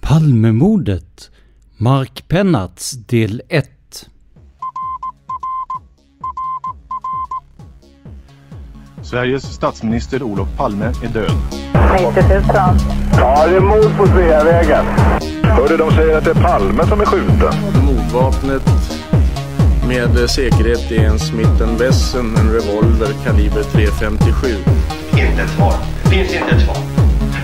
Palmemordet 0.00 1.30
Mark 1.76 2.28
Pennarts 2.28 2.92
del 2.92 3.42
1 3.48 3.70
Sveriges 9.02 9.42
statsminister 9.42 10.22
Olof 10.22 10.48
Palme 10.56 10.84
är 10.84 11.08
död. 11.08 11.30
90 12.14 12.22
000. 12.28 12.42
Ja, 13.12 13.46
det 13.46 13.56
är 13.56 13.60
mord 13.60 13.96
på 13.96 14.06
Sveavägen. 14.06 14.84
Hörde 15.42 15.76
de 15.76 15.90
säger 15.90 16.18
att 16.18 16.24
det 16.24 16.30
är 16.30 16.42
Palme 16.42 16.86
som 16.86 17.00
är 17.00 17.04
skjuten. 17.04 17.54
Mordvapnet 17.86 18.62
med 19.88 20.30
säkerhet 20.30 20.90
är 20.90 21.04
en 21.04 21.18
Smith 21.18 21.78
Wesson, 21.78 22.36
en 22.36 22.52
revolver 22.52 23.24
kaliber 23.24 23.62
.357. 23.62 24.99
Inte 25.40 25.52
ett 25.52 25.58
svar. 25.58 25.74
Det 26.02 26.10
finns 26.10 26.34
inte 26.34 26.56
ett 26.56 26.62
svar. 26.62 26.74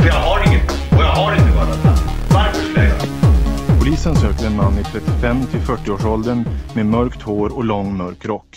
För 0.00 0.06
jag 0.06 0.14
har 0.14 0.48
inget. 0.48 0.70
Och 0.70 1.02
jag 1.02 1.12
har 1.12 1.32
inte 1.32 1.56
varit 1.56 1.84
Varför 2.30 2.62
skulle 2.62 2.84
jag 2.84 2.98
göra 2.98 3.78
Polisen 3.78 4.16
söker 4.16 4.46
en 4.46 4.56
man 4.56 4.78
i 4.78 4.84
35 4.84 5.46
till 5.46 5.60
40-årsåldern 5.60 6.44
med 6.74 6.86
mörkt 6.86 7.22
hår 7.22 7.56
och 7.56 7.64
lång 7.64 7.96
mörk 7.96 8.24
rock. 8.24 8.56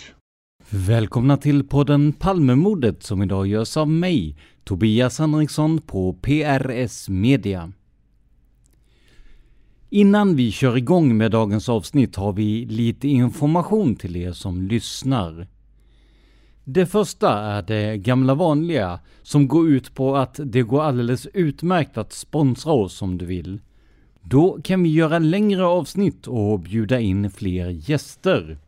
Välkomna 0.70 1.36
till 1.36 1.68
podden 1.68 2.12
Palmemordet 2.12 3.02
som 3.02 3.22
idag 3.22 3.46
görs 3.46 3.76
av 3.76 3.88
mig, 3.88 4.36
Tobias 4.64 5.18
Henriksson 5.18 5.80
på 5.80 6.12
PRS 6.12 7.08
Media. 7.08 7.72
Innan 9.90 10.36
vi 10.36 10.52
kör 10.52 10.76
igång 10.76 11.16
med 11.16 11.30
dagens 11.30 11.68
avsnitt 11.68 12.16
har 12.16 12.32
vi 12.32 12.64
lite 12.64 13.08
information 13.08 13.96
till 13.96 14.16
er 14.16 14.32
som 14.32 14.62
lyssnar. 14.62 15.46
Det 16.64 16.86
första 16.86 17.38
är 17.38 17.62
det 17.62 17.96
gamla 17.96 18.34
vanliga 18.34 19.00
som 19.22 19.48
går 19.48 19.68
ut 19.68 19.94
på 19.94 20.16
att 20.16 20.40
det 20.44 20.62
går 20.62 20.82
alldeles 20.82 21.26
utmärkt 21.26 21.98
att 21.98 22.12
sponsra 22.12 22.72
oss 22.72 23.02
om 23.02 23.18
du 23.18 23.26
vill. 23.26 23.60
Då 24.22 24.58
kan 24.64 24.82
vi 24.82 24.88
göra 24.88 25.18
längre 25.18 25.64
avsnitt 25.64 26.26
och 26.26 26.60
bjuda 26.60 27.00
in 27.00 27.30
fler 27.30 27.68
gäster. 27.70 28.58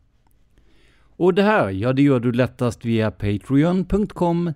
Och 1.16 1.34
det 1.34 1.42
här, 1.42 1.70
ja 1.70 1.92
det 1.92 2.02
gör 2.02 2.20
du 2.20 2.32
lättast 2.32 2.84
via 2.84 3.10
patreon.com 3.10 4.52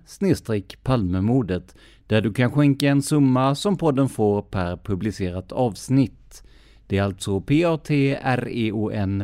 palmemordet 0.83 1.75
där 2.07 2.21
du 2.21 2.33
kan 2.33 2.51
skänka 2.51 2.87
en 2.87 3.01
summa 3.01 3.55
som 3.55 3.77
podden 3.77 4.09
får 4.09 4.41
per 4.41 4.77
publicerat 4.77 5.51
avsnitt. 5.51 6.43
Det 6.87 6.97
är 6.97 7.03
alltså 7.03 7.41
patreon.com 7.41 9.17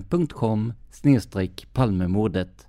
palmemordet. 1.73 2.68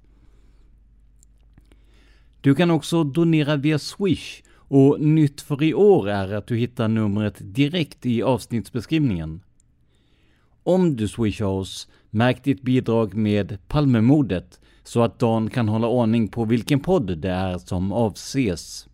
Du 2.44 2.54
kan 2.54 2.70
också 2.70 3.04
donera 3.04 3.56
via 3.56 3.78
Swish 3.78 4.42
och 4.56 5.00
nytt 5.00 5.40
för 5.40 5.62
i 5.62 5.74
år 5.74 6.08
är 6.08 6.34
att 6.34 6.46
du 6.46 6.56
hittar 6.56 6.88
numret 6.88 7.34
direkt 7.40 8.06
i 8.06 8.22
avsnittsbeskrivningen. 8.22 9.40
Om 10.62 10.96
du 10.96 11.08
swishar 11.08 11.46
oss, 11.46 11.88
märk 12.10 12.44
ditt 12.44 12.62
bidrag 12.62 13.14
med 13.14 13.58
Palmemordet 13.68 14.60
så 14.82 15.02
att 15.02 15.18
Dan 15.18 15.50
kan 15.50 15.68
hålla 15.68 15.88
ordning 15.88 16.28
på 16.28 16.44
vilken 16.44 16.80
podd 16.80 17.18
det 17.18 17.30
är 17.30 17.58
som 17.58 17.92
avses. 17.92 18.88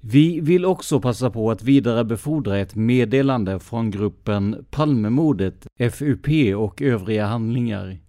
Vi 0.00 0.40
vill 0.40 0.64
också 0.64 1.00
passa 1.00 1.30
på 1.30 1.50
att 1.50 1.62
vidarebefordra 1.62 2.58
ett 2.58 2.74
meddelande 2.74 3.60
från 3.60 3.90
gruppen 3.90 4.66
Palmemordet, 4.70 5.66
FUP 5.92 6.54
och 6.56 6.82
övriga 6.82 7.26
handlingar. 7.26 8.03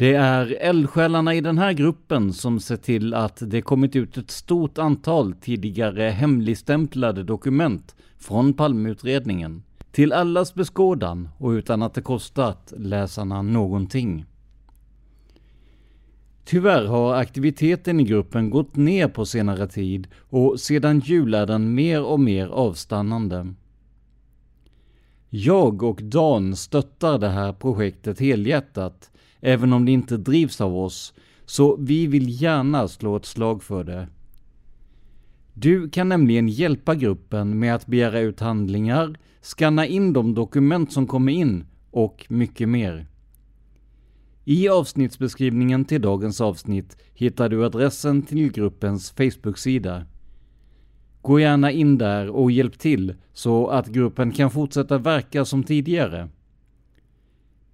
Det 0.00 0.14
är 0.14 0.56
eldsjälarna 0.60 1.34
i 1.34 1.40
den 1.40 1.58
här 1.58 1.72
gruppen 1.72 2.32
som 2.32 2.60
ser 2.60 2.76
till 2.76 3.14
att 3.14 3.42
det 3.46 3.62
kommit 3.62 3.96
ut 3.96 4.16
ett 4.16 4.30
stort 4.30 4.78
antal 4.78 5.32
tidigare 5.32 6.02
hemligstämplade 6.02 7.22
dokument 7.22 7.94
från 8.18 8.52
Palmeutredningen. 8.52 9.62
Till 9.92 10.12
allas 10.12 10.54
beskådan 10.54 11.28
och 11.38 11.48
utan 11.48 11.82
att 11.82 11.94
det 11.94 12.02
kostat 12.02 12.72
läsarna 12.76 13.42
någonting. 13.42 14.24
Tyvärr 16.44 16.86
har 16.86 17.14
aktiviteten 17.14 18.00
i 18.00 18.04
gruppen 18.04 18.50
gått 18.50 18.76
ner 18.76 19.08
på 19.08 19.26
senare 19.26 19.68
tid 19.68 20.08
och 20.30 20.60
sedan 20.60 21.00
jul 21.00 21.34
är 21.34 21.46
den 21.46 21.74
mer 21.74 22.02
och 22.02 22.20
mer 22.20 22.46
avstannande. 22.46 23.54
Jag 25.28 25.82
och 25.82 26.02
Dan 26.02 26.56
stöttar 26.56 27.18
det 27.18 27.28
här 27.28 27.52
projektet 27.52 28.20
helhjärtat, 28.20 29.10
även 29.40 29.72
om 29.72 29.84
det 29.84 29.92
inte 29.92 30.16
drivs 30.16 30.60
av 30.60 30.76
oss, 30.76 31.14
så 31.46 31.76
vi 31.76 32.06
vill 32.06 32.42
gärna 32.42 32.88
slå 32.88 33.16
ett 33.16 33.26
slag 33.26 33.62
för 33.62 33.84
det. 33.84 34.08
Du 35.54 35.90
kan 35.90 36.08
nämligen 36.08 36.48
hjälpa 36.48 36.94
gruppen 36.94 37.58
med 37.58 37.74
att 37.74 37.86
begära 37.86 38.20
ut 38.20 38.40
handlingar, 38.40 39.16
scanna 39.40 39.86
in 39.86 40.12
de 40.12 40.34
dokument 40.34 40.92
som 40.92 41.06
kommer 41.06 41.32
in 41.32 41.64
och 41.90 42.26
mycket 42.28 42.68
mer. 42.68 43.06
I 44.44 44.68
avsnittsbeskrivningen 44.68 45.84
till 45.84 46.00
dagens 46.00 46.40
avsnitt 46.40 46.96
hittar 47.14 47.48
du 47.48 47.64
adressen 47.64 48.22
till 48.22 48.52
gruppens 48.52 49.10
Facebook-sida. 49.10 50.06
Gå 51.22 51.40
gärna 51.40 51.70
in 51.70 51.98
där 51.98 52.28
och 52.28 52.50
hjälp 52.50 52.78
till 52.78 53.14
så 53.32 53.68
att 53.68 53.88
gruppen 53.88 54.32
kan 54.32 54.50
fortsätta 54.50 54.98
verka 54.98 55.44
som 55.44 55.64
tidigare. 55.64 56.28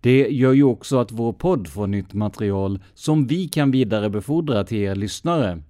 Det 0.06 0.28
gör 0.28 0.52
ju 0.52 0.62
också 0.62 0.98
att 0.98 1.12
vår 1.12 1.32
podd 1.32 1.68
får 1.68 1.86
nytt 1.86 2.12
material 2.12 2.78
som 2.94 3.26
vi 3.26 3.48
kan 3.48 3.70
vidarebefordra 3.70 4.64
till 4.64 4.78
er 4.78 4.94
lyssnare. 4.94 5.62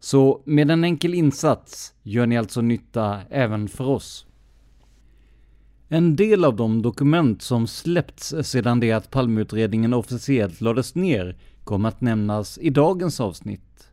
Så 0.00 0.42
med 0.44 0.70
en 0.70 0.84
enkel 0.84 1.14
insats 1.14 1.94
gör 2.02 2.26
ni 2.26 2.38
alltså 2.38 2.60
nytta 2.60 3.20
även 3.30 3.68
för 3.68 3.84
oss. 3.84 4.26
En 5.88 6.16
del 6.16 6.44
av 6.44 6.56
de 6.56 6.82
dokument 6.82 7.42
som 7.42 7.66
släppts 7.66 8.34
sedan 8.42 8.80
det 8.80 8.92
att 8.92 9.10
Palmeutredningen 9.10 9.94
officiellt 9.94 10.60
lades 10.60 10.94
ner 10.94 11.36
kommer 11.64 11.88
att 11.88 12.00
nämnas 12.00 12.58
i 12.58 12.70
dagens 12.70 13.20
avsnitt. 13.20 13.90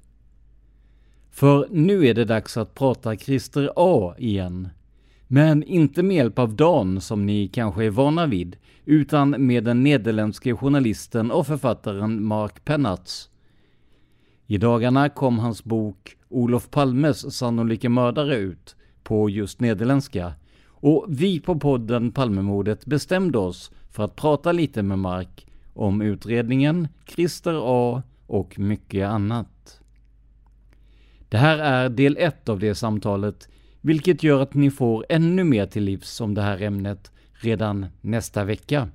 För 1.31 1.67
nu 1.71 2.07
är 2.07 2.13
det 2.13 2.25
dags 2.25 2.57
att 2.57 2.75
prata 2.75 3.15
Christer 3.15 3.71
A 3.75 4.15
igen. 4.17 4.69
Men 5.27 5.63
inte 5.63 6.03
med 6.03 6.15
hjälp 6.15 6.39
av 6.39 6.55
Dan 6.55 7.01
som 7.01 7.25
ni 7.25 7.47
kanske 7.47 7.85
är 7.85 7.89
vana 7.89 8.25
vid, 8.25 8.55
utan 8.85 9.29
med 9.29 9.63
den 9.63 9.83
nederländske 9.83 10.55
journalisten 10.55 11.31
och 11.31 11.47
författaren 11.47 12.23
Mark 12.23 12.65
Pennartz. 12.65 13.29
I 14.47 14.57
dagarna 14.57 15.09
kom 15.09 15.39
hans 15.39 15.63
bok 15.63 16.17
Olof 16.29 16.69
Palmes 16.69 17.37
sannolika 17.37 17.89
mördare 17.89 18.35
ut 18.35 18.75
på 19.03 19.29
just 19.29 19.59
nederländska 19.59 20.33
och 20.67 21.05
vi 21.09 21.39
på 21.39 21.59
podden 21.59 22.11
Palmemordet 22.11 22.85
bestämde 22.85 23.37
oss 23.37 23.71
för 23.91 24.03
att 24.03 24.15
prata 24.15 24.51
lite 24.51 24.83
med 24.83 24.99
Mark 24.99 25.47
om 25.73 26.01
utredningen, 26.01 26.87
Christer 27.05 27.61
A 27.63 28.03
och 28.27 28.59
mycket 28.59 29.07
annat. 29.07 29.81
Det 31.29 31.37
här 31.37 31.57
är 31.57 31.89
del 31.89 32.17
ett 32.19 32.49
av 32.49 32.59
det 32.59 32.75
samtalet, 32.75 33.49
vilket 33.85 34.23
gör 34.23 34.41
att 34.41 34.53
ni 34.53 34.71
får 34.71 35.05
ännu 35.09 35.43
mer 35.43 35.65
till 35.65 35.83
livs 35.83 36.21
om 36.21 36.33
det 36.33 36.41
här 36.41 36.61
ämnet 36.61 37.11
redan 37.33 37.85
nästa 38.01 38.43
vecka. 38.43 38.89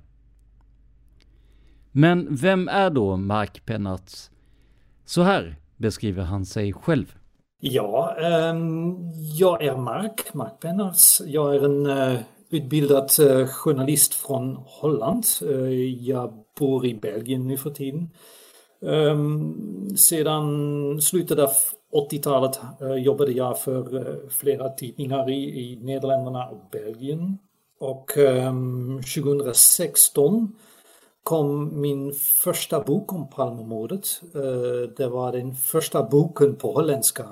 Men 1.92 2.36
vem 2.36 2.68
är 2.68 2.90
då 2.90 3.16
Mark 3.16 3.66
Pennartz? 3.66 4.30
Så 5.04 5.22
här 5.22 5.56
beskriver 5.76 6.22
han 6.22 6.46
sig 6.46 6.72
själv. 6.72 7.14
Ja, 7.60 8.16
um, 8.52 8.98
jag 9.38 9.62
är 9.62 9.76
Mark, 9.76 10.34
Mark 10.34 10.60
Pennartz. 10.60 11.22
Jag 11.26 11.54
är 11.54 11.64
en 11.64 11.86
uh, 11.86 12.20
utbildad 12.50 13.10
uh, 13.20 13.46
journalist 13.46 14.14
från 14.14 14.56
Holland. 14.66 15.24
Uh, 15.42 15.72
jag 16.08 16.32
bor 16.58 16.86
i 16.86 16.94
Belgien 16.94 17.48
nu 17.48 17.56
för 17.56 17.70
tiden. 17.70 18.10
Um, 18.80 19.96
sedan 19.96 21.00
slutet 21.00 21.38
av 21.38 21.50
80-talet 21.92 22.60
eh, 22.80 22.94
jobbade 22.94 23.32
jag 23.32 23.58
för 23.58 23.96
eh, 23.96 24.28
flera 24.28 24.68
tidningar 24.68 25.30
i, 25.30 25.60
i 25.60 25.78
Nederländerna 25.82 26.48
och 26.48 26.70
Belgien. 26.72 27.38
Och 27.80 28.18
ehm, 28.18 28.96
um, 28.96 29.02
2016 29.02 30.56
kom 31.24 31.80
min 31.80 32.12
första 32.12 32.80
bok 32.80 33.12
om 33.12 33.30
Palmemordet. 33.30 34.20
Eh, 34.34 34.90
det 34.96 35.08
var 35.08 35.32
den 35.32 35.54
första 35.54 36.02
boken 36.02 36.56
på 36.56 36.72
holländska 36.72 37.24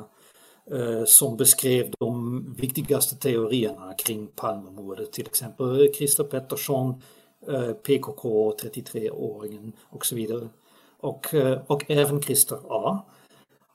som 1.06 1.36
beskrev 1.36 1.90
de 1.98 2.44
viktigaste 2.58 3.16
teorierna 3.16 3.94
kring 3.94 4.26
Palmemordet, 4.26 5.12
till 5.12 5.26
exempel 5.26 5.94
Christer 5.94 6.24
Pettersson, 6.24 7.02
PKK, 7.82 8.52
33-åringen 8.62 9.72
och 9.90 10.06
så 10.06 10.14
vidare. 10.14 10.48
Och, 11.00 11.34
och 11.66 11.90
även 11.90 12.22
Christer 12.22 12.58
A. 12.68 13.04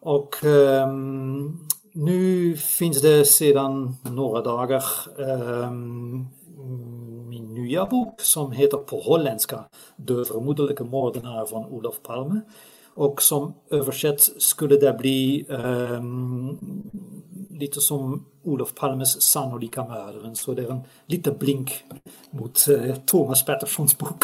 Och 0.04 0.44
ehm, 0.44 1.60
nu 1.94 2.56
finns 2.58 3.02
det 3.02 3.26
sedan 3.26 3.96
några 4.04 4.42
dagar 4.42 4.84
ehm, 5.20 6.26
min 7.30 7.54
nya 7.54 7.86
bok 7.86 8.22
som 8.22 8.52
heter 8.52 8.78
på 8.78 9.00
holländska 9.00 9.66
De 9.96 10.14
vermoedelijke 10.14 10.84
moordenaar 10.84 11.48
van 11.52 11.66
Olof 11.66 12.02
Palme. 12.04 12.42
Och 12.96 13.22
som 13.22 13.54
översätts 13.70 14.32
skulle 14.38 14.78
det 14.78 14.94
bli 14.94 15.46
um, 15.50 16.60
lite 17.50 17.82
som 17.82 18.26
Olof 18.44 18.76
Palmes 18.76 19.22
sannolika 19.22 19.84
mördaren. 19.84 20.36
Så 20.36 20.54
det 20.54 20.64
är 20.64 20.72
en 20.72 20.82
liten 21.06 21.38
blink 21.38 21.84
mot 22.32 22.66
uh, 22.70 22.96
Thomas 22.96 23.46
Petterssons 23.46 23.98
bok. 23.98 24.24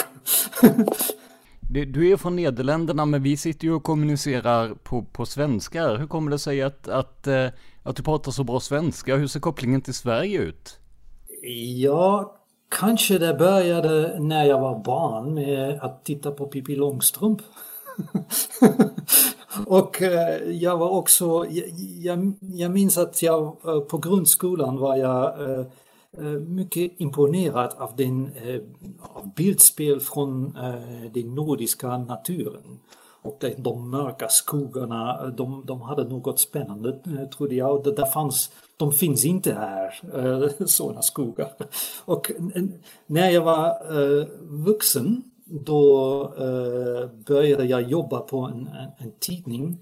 du 1.70 2.12
är 2.12 2.18
från 2.18 2.36
Nederländerna 2.36 3.06
men 3.06 3.24
vi 3.24 3.38
sitter 3.38 3.66
ju 3.66 3.74
och 3.74 3.84
kommunicerar 3.84 4.74
på, 4.84 5.04
på 5.04 5.26
svenska. 5.26 5.88
Hur 5.88 6.08
kommer 6.08 6.32
det 6.32 6.40
sig 6.40 6.62
att, 6.62 6.88
att, 6.88 7.28
eh, 7.28 7.48
att 7.84 7.96
du 7.96 8.04
pratar 8.04 8.32
så 8.32 8.44
bra 8.44 8.60
svenska? 8.60 9.16
Hur 9.16 9.28
ser 9.28 9.40
kopplingen 9.40 9.82
till 9.82 9.94
Sverige 9.94 10.40
ut? 10.40 10.80
Ja, 11.76 12.36
kanske 12.80 13.18
det 13.18 13.34
började 13.34 14.20
när 14.20 14.46
jag 14.46 14.60
var 14.60 14.84
barn 14.84 15.34
med 15.34 15.80
att 15.82 16.06
titta 16.06 16.32
på 16.32 16.46
Pippi 16.46 16.76
Långstrump. 16.76 17.42
och 19.66 20.02
eh, 20.02 20.52
jag 20.52 20.78
var 20.78 20.90
också, 20.90 21.46
jag, 22.02 22.34
jag, 22.42 22.72
minns 22.72 22.98
att 22.98 23.22
jag 23.22 23.58
eh, 23.66 23.80
på 23.80 23.98
grundskolan 23.98 24.78
var 24.78 24.96
jag 24.96 25.50
eh, 25.50 25.66
Eh, 26.18 26.24
mycket 26.26 26.92
imponerad 26.98 27.74
av, 27.78 27.96
den, 27.96 28.32
eh, 28.36 28.62
av 29.00 29.34
bildspel 29.36 30.00
från 30.00 30.56
eh, 30.58 31.12
den 31.14 31.36
nordiska 31.36 31.98
naturen. 31.98 32.80
Och 33.22 33.44
de 33.58 33.90
mörka 33.90 34.28
skogarna, 34.30 35.28
de, 35.28 35.64
de 35.66 35.82
hade 35.82 36.04
något 36.04 36.40
spännande 36.40 37.00
trodde 37.38 37.56
jag. 37.56 37.84
Det, 37.96 38.06
fanns, 38.06 38.52
de 38.78 38.92
finns 38.92 39.26
inte 39.26 39.54
här, 39.54 39.94
sådana 40.66 41.02
skogar. 41.02 41.52
Och 42.06 42.32
när 43.08 43.30
jag 43.30 43.42
var 43.42 43.74
vuxen 44.66 45.24
då 45.50 46.22
eh, 46.38 47.10
började 47.26 47.66
jag 47.66 47.82
jobba 47.82 48.20
på 48.20 48.40
en, 48.40 48.68
en, 48.68 48.90
en, 48.98 49.12
tidning 49.20 49.78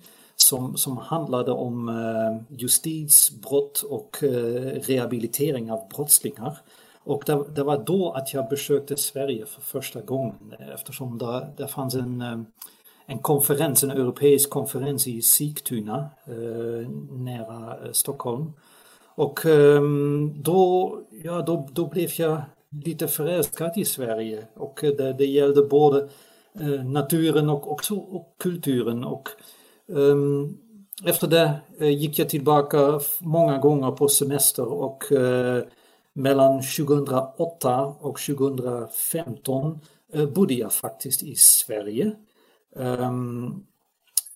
som, 0.47 0.77
som 0.77 0.97
handlade 0.97 1.51
om 1.51 1.89
eh, 1.89 2.57
justitsbrott 2.57 3.81
och 3.81 4.23
eh, 4.23 4.81
rehabilitering 4.81 5.71
av 5.71 5.89
brottslingar. 5.95 6.57
Och 7.03 7.23
det, 7.25 7.43
det, 7.55 7.63
var 7.63 7.77
då 7.77 8.11
att 8.11 8.33
jag 8.33 8.49
besökte 8.49 8.97
Sverige 8.97 9.45
för 9.45 9.61
första 9.61 10.01
gången 10.01 10.55
eh, 10.59 10.69
eftersom 10.73 11.17
det, 11.17 11.47
det 11.57 11.67
fanns 11.67 11.95
en, 11.95 12.21
eh, 12.21 12.39
en 13.05 13.19
konferens, 13.19 13.83
en 13.83 13.91
europeisk 13.91 14.49
konferens 14.49 15.07
i 15.07 15.21
Sigtuna 15.21 16.09
nära 17.11 17.93
Stockholm. 17.93 18.53
Och 19.15 19.45
ehm, 19.45 20.41
då, 20.41 20.99
ja, 21.23 21.41
då, 21.41 21.67
då 21.71 21.87
blev 21.87 22.09
jag 22.17 22.41
lite 22.85 23.07
förälskad 23.07 23.71
i 23.75 23.85
Sverige 23.85 24.47
och 24.53 24.79
det, 24.81 25.13
det 25.13 25.25
gällde 25.25 25.61
både 25.61 26.09
naturen 26.85 27.49
och 27.49 27.71
också 27.71 27.95
och 27.95 28.35
kulturen. 28.39 29.03
Och, 29.03 29.29
Ehm, 29.95 30.57
efter 31.05 31.27
det 31.27 31.59
eh, 31.79 31.89
gick 31.89 32.19
jag 32.19 32.29
tillbaka 32.29 32.99
många 33.19 33.57
gånger 33.57 33.91
på 33.91 34.07
semester 34.07 34.65
och 34.65 35.11
eh, 35.11 35.63
mellan 36.13 36.61
2008 36.61 37.85
och 37.85 38.19
2015 38.19 39.79
eh, 40.13 40.25
bodde 40.25 40.53
jag 40.53 40.73
faktiskt 40.73 41.23
i 41.23 41.35
Sverige. 41.35 42.15
Um, 42.75 43.65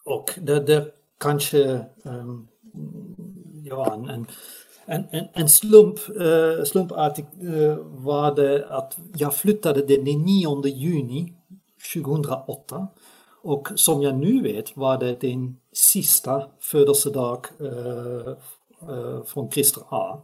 och 0.04 0.32
det, 0.38 0.60
det 0.60 0.86
kanske 1.18 1.86
um, 2.04 2.48
ja, 3.64 3.94
en, 3.94 4.10
en 4.10 4.28
en, 4.86 5.06
en, 5.12 5.28
en 5.34 5.50
slump, 5.50 6.00
uh, 6.10 6.64
slumpartig 6.64 7.26
uh, 7.44 7.76
var 7.84 8.36
det 8.36 8.66
att 8.70 8.98
jag 9.16 9.36
flyttade 9.36 9.86
den 9.86 10.04
9 10.04 10.68
juni 10.68 11.34
2008 11.94 12.88
och 13.44 13.68
som 13.76 14.02
jag 14.02 14.16
nu 14.16 14.42
vet 14.42 14.78
var 14.78 14.98
det 14.98 15.22
den 15.22 15.58
sista 15.74 16.44
födelsedag 16.60 17.46
uh, 17.62 18.34
från 19.26 19.52
Christer 19.52 19.84
A. 19.90 20.20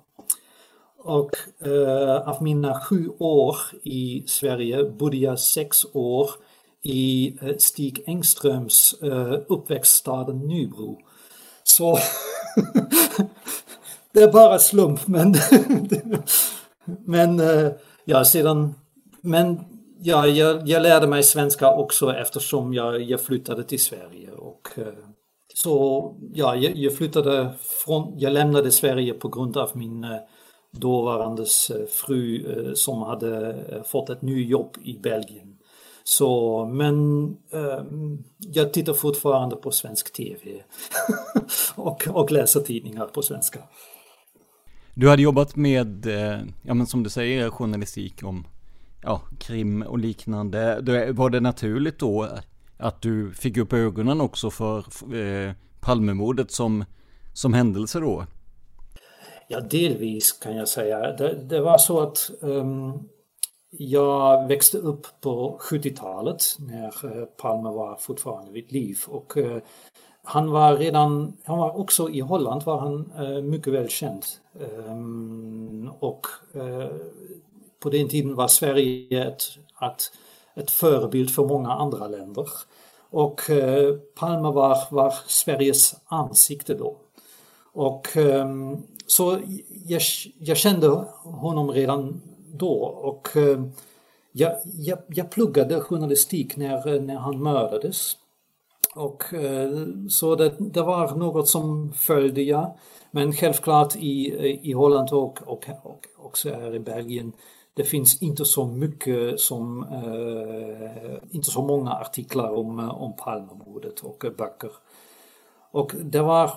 Och 0.99 1.31
eh, 1.65 2.29
av 2.29 2.43
mina 2.43 2.81
sju 2.81 3.09
år 3.19 3.57
i 3.83 4.23
Sverige 4.27 4.83
bodde 4.83 5.17
jag 5.17 5.39
sex 5.39 5.85
år 5.93 6.29
i 6.81 7.37
Stig 7.57 8.03
Engströms 8.07 8.95
uppväxtstad 9.47 10.33
Nybro. 10.33 10.99
Så 11.63 11.97
det 14.11 14.23
är 14.23 14.31
bara 14.31 14.59
slump 14.59 15.07
men, 15.07 15.35
men 17.05 17.41
ja 18.05 18.25
sedan, 18.25 18.75
men 19.21 19.59
ja, 20.01 20.27
jag, 20.27 20.67
jag 20.67 20.81
lärde 20.81 21.07
mig 21.07 21.23
svenska 21.23 21.71
också 21.71 22.13
eftersom 22.13 22.73
jag, 22.73 23.01
jag 23.01 23.21
flyttade 23.21 23.63
till 23.63 23.79
Sverige 23.79 24.31
och 24.31 24.69
eh, 24.75 24.93
så 25.63 26.15
ja, 26.33 26.55
jag, 26.55 26.75
jag 26.75 26.97
flyttade 26.97 27.53
från, 27.85 28.13
jag 28.19 28.33
lämnade 28.33 28.71
Sverige 28.71 29.13
på 29.13 29.29
grund 29.29 29.57
av 29.57 29.69
min 29.73 30.03
eh, 30.03 30.17
dåvarandes 30.71 31.69
eh, 31.69 31.85
fru 31.85 32.45
som 32.75 33.01
hade 33.01 33.83
fått 33.85 34.09
ett 34.09 34.21
nytt 34.21 34.49
jobb 34.49 34.77
i 34.83 34.99
Belgien. 34.99 35.57
Så, 36.03 36.65
men 36.65 37.27
eh, 37.53 37.83
jag 38.37 38.73
tittar 38.73 38.93
fortfarande 38.93 39.55
på 39.55 39.71
svensk 39.71 40.13
TV 40.13 40.61
och, 41.75 42.07
och 42.07 42.31
läser 42.31 42.59
tidningar 42.59 43.05
på 43.05 43.21
svenska. 43.21 43.59
Du 44.93 45.09
hade 45.09 45.21
jobbat 45.21 45.55
med, 45.55 46.05
ja 46.63 46.73
men 46.73 46.87
som 46.87 47.03
du 47.03 47.09
säger, 47.09 47.49
journalistik 47.49 48.23
om 48.23 48.47
ja, 49.03 49.21
krim 49.39 49.81
och 49.81 49.97
liknande. 49.99 50.81
Var 51.13 51.29
det 51.29 51.39
naturligt 51.39 51.99
då 51.99 52.29
att 52.77 53.01
du 53.01 53.31
fick 53.31 53.57
upp 53.57 53.73
ögonen 53.73 54.21
också 54.21 54.49
för 54.49 54.77
eh, 55.15 55.53
Palmemordet 55.79 56.51
som, 56.51 56.85
som 57.33 57.53
händelse 57.53 57.99
då? 57.99 58.25
Ja, 59.47 59.59
delvis 59.59 60.31
kan 60.31 60.55
jag 60.55 60.67
säga. 60.67 61.11
Det, 61.11 61.33
det 61.49 61.61
var 61.61 61.77
så 61.77 61.99
att 61.99 62.31
um, 62.41 63.07
jag 63.71 64.47
växte 64.47 64.77
upp 64.77 65.07
på 65.21 65.59
70-talet 65.61 66.43
när 66.59 67.05
eh, 67.05 67.25
Palme 67.25 67.69
var 67.69 67.95
fortfarande 67.95 68.51
vid 68.51 68.71
liv 68.71 68.99
och 69.07 69.37
eh, 69.37 69.61
han 70.23 70.51
var 70.51 70.77
redan, 70.77 71.37
han 71.43 71.57
var 71.57 71.77
också 71.77 72.09
i 72.09 72.19
Holland 72.19 72.63
var 72.63 72.79
han 72.79 73.11
eh, 73.17 73.41
mycket 73.41 73.73
väl 73.73 73.89
känd. 73.89 74.25
Ehm, 74.59 75.89
och 75.99 76.27
på 77.79 77.89
den 77.89 78.09
tiden 78.09 78.35
var 78.35 78.47
Sverige 78.47 79.27
ett, 79.27 79.43
ett, 79.81 80.11
ett 80.55 80.71
förebild 80.71 81.29
för 81.29 81.47
många 81.47 81.71
andra 81.71 82.07
länder. 82.07 82.49
Och 83.09 83.49
eh, 83.49 83.95
Palme 84.15 84.51
var, 84.51 84.77
var 84.91 85.13
Sveriges 85.27 85.95
ansikte 86.05 86.73
då. 86.73 86.97
Och 87.73 88.17
eh, 88.17 88.47
så 89.07 89.39
jag, 89.87 90.01
jag, 90.39 90.57
kände 90.57 90.87
honom 91.23 91.71
redan 91.71 92.21
då 92.53 92.73
och 92.83 93.37
eh, 93.37 93.63
jag, 94.31 94.55
jag, 94.63 94.99
jag 95.07 95.31
pluggade 95.31 95.79
journalistik 95.81 96.57
när, 96.57 96.99
när 96.99 97.15
han 97.15 97.43
mördades. 97.43 98.17
Och 98.95 99.33
eh, 99.33 99.87
så 100.09 100.35
det, 100.35 100.53
det, 100.59 100.81
var 100.81 101.15
något 101.15 101.47
som 101.47 101.93
följde 101.93 102.41
jag. 102.41 102.77
Men 103.11 103.33
självklart 103.33 103.95
i, 103.95 104.27
i 104.63 104.71
Holland 104.71 105.09
och, 105.13 105.39
och, 105.45 105.69
och 105.83 106.05
också 106.17 106.49
här 106.49 106.75
i 106.75 106.79
Belgien 106.79 107.33
det 107.77 107.83
finns 107.83 108.21
inte 108.21 108.45
så 108.45 108.65
mycket 108.65 109.39
som, 109.39 109.83
eh, 109.83 111.35
inte 111.35 111.51
så 111.51 111.61
många 111.61 111.91
artiklar 111.91 112.51
om, 112.51 112.79
eh, 112.79 113.03
om 113.03 113.15
Palmemordet 113.15 113.99
och 113.99 114.25
eh, 114.25 114.31
böcker. 114.31 114.71
Och 115.71 115.91
det 116.03 116.21
var 116.21 116.51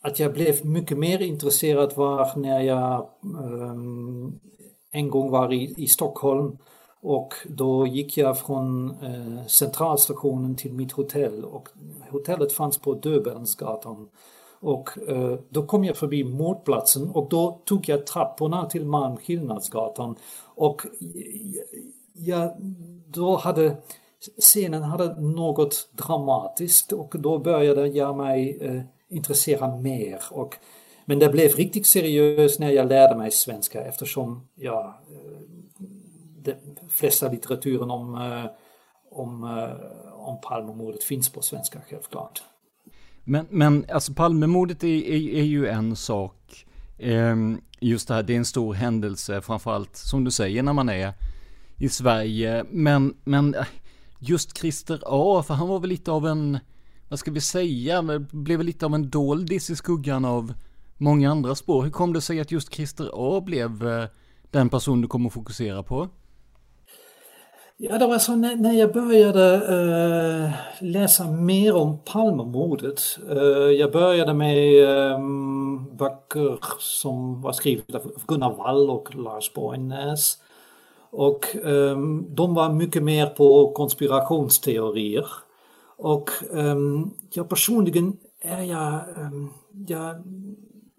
att 0.00 0.18
jag 0.18 0.32
blev 0.32 0.66
mycket 0.66 0.98
mer 0.98 1.22
intresserad 1.22 1.96
var 1.96 2.30
när 2.36 2.60
jag 2.60 2.94
eh, 3.22 3.74
en 4.90 5.10
gång 5.10 5.30
var 5.30 5.52
i, 5.52 5.74
i 5.76 5.86
Stockholm 5.86 6.58
och 7.02 7.34
då 7.46 7.86
gick 7.86 8.16
jag 8.16 8.38
från 8.38 8.90
eh, 8.90 9.46
centralstationen 9.46 10.56
till 10.56 10.72
mitt 10.72 10.92
hotell 10.92 11.44
och 11.44 11.68
hotellet 12.10 12.52
fanns 12.52 12.78
på 12.78 12.94
Döbelnsgatan 12.94 14.08
och 14.64 14.98
eh, 15.08 15.38
då 15.48 15.66
kom 15.66 15.84
jag 15.84 15.96
förbi 15.96 16.24
mordplatsen 16.24 17.10
och 17.10 17.28
då 17.28 17.60
tog 17.64 17.88
jag 17.88 18.06
trapporna 18.06 18.66
till 18.66 18.86
Malmskillnadsgatan 18.86 20.16
och 20.42 20.86
eh, 20.86 20.90
jag, 22.12 22.52
då 23.06 23.36
hade 23.36 23.76
scenen 24.38 24.82
hade 24.82 25.20
något 25.20 25.88
dramatiskt 25.92 26.92
och 26.92 27.14
då 27.18 27.38
började 27.38 27.86
jag 27.86 28.16
mig 28.16 28.58
eh, 28.60 28.82
intressera 29.08 29.76
mer. 29.76 30.20
Och, 30.30 30.56
men 31.04 31.18
det 31.18 31.28
blev 31.28 31.50
riktigt 31.50 31.86
seriöst 31.86 32.60
när 32.60 32.70
jag 32.70 32.88
lärde 32.88 33.16
mig 33.16 33.30
svenska 33.30 33.84
eftersom 33.84 34.48
ja, 34.54 35.00
eh, 35.10 36.54
de 36.80 36.88
flesta 36.88 37.28
litteraturen 37.28 37.90
om, 37.90 38.14
om, 39.10 39.44
om 40.12 40.40
Palmemordet 40.40 41.02
finns 41.02 41.32
på 41.32 41.42
svenska 41.42 41.80
självklart. 41.88 42.42
Men, 43.24 43.46
men 43.50 43.86
alltså 43.92 44.12
Palmemordet 44.14 44.84
är, 44.84 44.88
är, 44.88 45.34
är 45.34 45.44
ju 45.44 45.66
en 45.66 45.96
sak. 45.96 46.66
Ehm, 46.98 47.60
just 47.80 48.08
det 48.08 48.14
här, 48.14 48.22
det 48.22 48.32
är 48.32 48.36
en 48.36 48.44
stor 48.44 48.74
händelse, 48.74 49.40
framförallt 49.40 49.96
som 49.96 50.24
du 50.24 50.30
säger 50.30 50.62
när 50.62 50.72
man 50.72 50.88
är 50.88 51.12
i 51.76 51.88
Sverige. 51.88 52.64
Men, 52.70 53.14
men 53.24 53.54
eh, 53.54 53.66
just 54.18 54.58
Christer 54.58 55.00
A, 55.06 55.42
för 55.46 55.54
han 55.54 55.68
var 55.68 55.80
väl 55.80 55.90
lite 55.90 56.10
av 56.10 56.26
en, 56.26 56.58
vad 57.08 57.18
ska 57.18 57.30
vi 57.30 57.40
säga, 57.40 58.02
blev 58.30 58.58
väl 58.58 58.66
lite 58.66 58.86
av 58.86 58.94
en 58.94 59.10
doldis 59.10 59.70
i 59.70 59.76
skuggan 59.76 60.24
av 60.24 60.54
många 60.96 61.30
andra 61.30 61.54
spår. 61.54 61.82
Hur 61.82 61.90
kom 61.90 62.12
det 62.12 62.20
sig 62.20 62.40
att 62.40 62.50
just 62.50 62.74
Christer 62.74 63.10
A 63.14 63.40
blev 63.40 63.88
eh, 63.88 64.08
den 64.50 64.68
person 64.68 65.00
du 65.00 65.08
kommer 65.08 65.26
att 65.26 65.34
fokusera 65.34 65.82
på? 65.82 66.08
Ja, 67.76 67.98
det 67.98 68.06
var 68.06 68.18
så 68.18 68.36
när, 68.36 68.56
när 68.56 68.72
jag 68.72 68.92
började 68.92 69.56
uh, 69.56 70.50
läsa 70.80 71.30
mer 71.30 71.74
om 71.74 71.98
Palmemordet. 72.04 73.18
Uh, 73.30 73.72
jag 73.72 73.92
började 73.92 74.34
med 74.34 74.88
um, 75.14 75.96
böcker 75.96 76.58
som 76.78 77.42
var 77.42 77.52
skrivna 77.52 77.98
av 77.98 78.12
Gunnar 78.26 78.54
Wall 78.54 78.90
och 78.90 79.14
Lars 79.14 79.52
Borgnäs. 79.52 80.38
Och 81.10 81.56
um, 81.62 82.26
de 82.34 82.54
var 82.54 82.72
mycket 82.72 83.02
mer 83.02 83.26
på 83.26 83.72
konspirationsteorier. 83.72 85.26
Och 85.96 86.30
um, 86.50 87.14
jag 87.32 87.48
personligen 87.48 88.16
är 88.40 88.62
jag, 88.62 89.00
jag, 89.86 90.16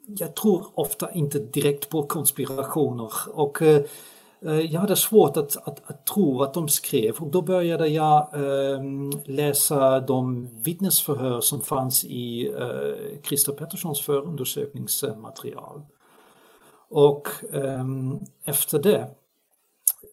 jag 0.08 0.36
tror 0.36 0.66
ofta 0.74 1.12
inte 1.12 1.40
direkt 1.40 1.90
på 1.90 2.04
konspirationer. 2.04 3.12
Och 3.34 3.62
uh, 3.62 3.80
Eh, 4.46 4.60
jag 4.60 4.82
hade 4.82 4.96
svårt 4.96 5.38
att, 5.38 5.58
att, 5.68 5.90
att, 5.90 6.06
tro 6.06 6.42
att 6.42 6.54
de 6.54 6.68
skrev 6.68 7.16
och 7.20 7.28
då 7.28 7.42
började 7.42 7.88
jag 7.88 8.18
eh, 8.34 8.82
läsa 9.26 10.00
de 10.00 10.50
vittnesförhör 10.64 11.42
som 11.42 11.62
fanns 11.62 12.06
i 12.06 12.48
eh, 12.48 13.22
Christer 13.24 13.54
Petterssons 13.54 14.02
förundersökningsmaterial. 14.02 15.82
Och 16.90 17.28
eh, 17.54 17.86
efter 18.44 18.80
det 18.80 19.08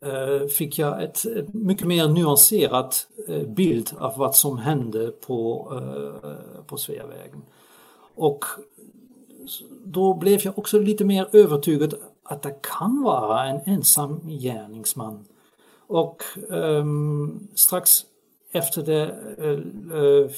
eh, 0.02 0.46
fick 0.46 0.78
jag 0.78 1.02
ett 1.02 1.26
eh, 1.26 1.44
mycket 1.52 1.86
mer 1.86 2.08
nyanserat 2.08 3.06
eh, 3.28 3.46
bild 3.48 3.90
av 3.98 4.18
vad 4.18 4.36
som 4.36 4.58
hände 4.58 5.08
på, 5.08 5.72
på 6.66 6.76
Sveavägen. 6.76 7.42
Och 8.14 8.44
då 9.84 10.14
blev 10.14 10.40
jag 10.44 10.58
också 10.58 10.78
lite 10.78 11.04
mer 11.04 11.28
övertygad 11.32 11.94
att 12.22 12.42
det 12.42 12.62
kan 12.62 13.02
vara 13.02 13.44
en 13.44 13.60
ensam 13.66 14.20
gärningsman. 14.28 15.24
Och 15.86 16.22
um, 16.48 17.48
strax 17.54 17.90
efter 18.52 18.82
det 18.82 19.14
uh, 19.92 20.30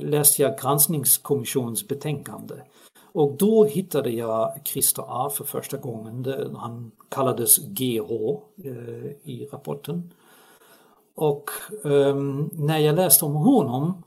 läste 0.00 0.42
jag 0.42 0.58
granskningskommissionens 0.58 1.88
betänkande. 1.88 2.54
Och 3.12 3.32
då 3.32 3.64
hittade 3.64 4.10
jag 4.10 4.60
Christer 4.64 5.04
A 5.08 5.30
för 5.30 5.44
första 5.44 5.76
gången. 5.76 6.26
Han 6.56 6.90
kallades 7.08 7.58
GH 7.58 8.10
uh, 8.10 8.38
eh, 8.64 9.10
i 9.24 9.48
rapporten. 9.52 10.12
Och 11.14 11.50
um, 11.82 12.50
när 12.52 12.78
jag 12.78 12.96
läste 12.96 13.24
om 13.24 13.34
honom 13.34 14.02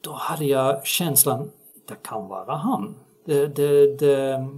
då 0.00 0.12
hade 0.12 0.44
jag 0.44 0.86
känslan 0.86 1.50
det 1.88 2.02
kan 2.02 2.28
vara 2.28 2.56
han. 2.56 2.94
Det, 3.24 3.46
det, 3.46 3.98
det, 3.98 4.48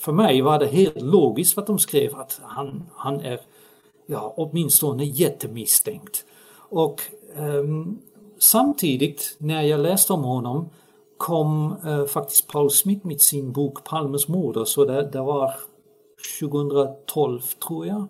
för 0.00 0.12
mig 0.12 0.40
var 0.42 0.58
det 0.58 0.66
helt 0.66 1.02
logiskt 1.02 1.56
vad 1.56 1.66
de 1.66 1.78
skrev 1.78 2.16
att 2.16 2.40
han, 2.42 2.82
han 2.96 3.20
är 3.20 3.40
ja, 4.06 4.34
åtminstone 4.36 5.04
jättemisstänkt. 5.04 6.24
Och 6.56 7.02
eh, 7.36 7.64
samtidigt 8.38 9.36
när 9.38 9.62
jag 9.62 9.80
läste 9.80 10.12
om 10.12 10.24
honom 10.24 10.68
kom 11.16 11.76
eh, 11.86 12.04
faktiskt 12.04 12.48
Paul 12.48 12.70
Smith 12.70 13.06
med 13.06 13.20
sin 13.20 13.52
bok 13.52 13.84
Palmes 13.84 14.28
moder, 14.28 14.64
så 14.64 14.84
det, 14.84 15.02
det 15.02 15.20
var 15.20 15.54
2012 16.40 17.40
tror 17.40 17.86
jag. 17.86 18.06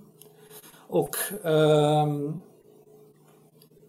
Och 0.88 1.16
eh, 1.44 2.06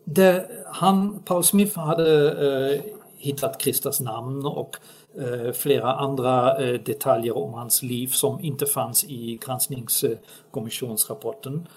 det, 0.05 0.49
han, 0.65 1.19
Paul 1.25 1.43
Smith 1.43 1.79
hade 1.79 2.31
eh, 2.31 2.81
hittat 3.17 3.61
Kristas 3.61 4.01
namn 4.01 4.45
och 4.45 4.77
Eh, 5.17 5.51
flera 5.51 5.93
andra 5.93 6.57
eh, 6.57 6.79
detaljer 6.79 7.37
om 7.37 7.53
hans 7.53 7.83
liv 7.83 8.07
som 8.07 8.39
inte 8.39 8.65
fanns 8.65 9.03
i 9.03 9.39
granskningskommissionsrapporten. 9.45 11.67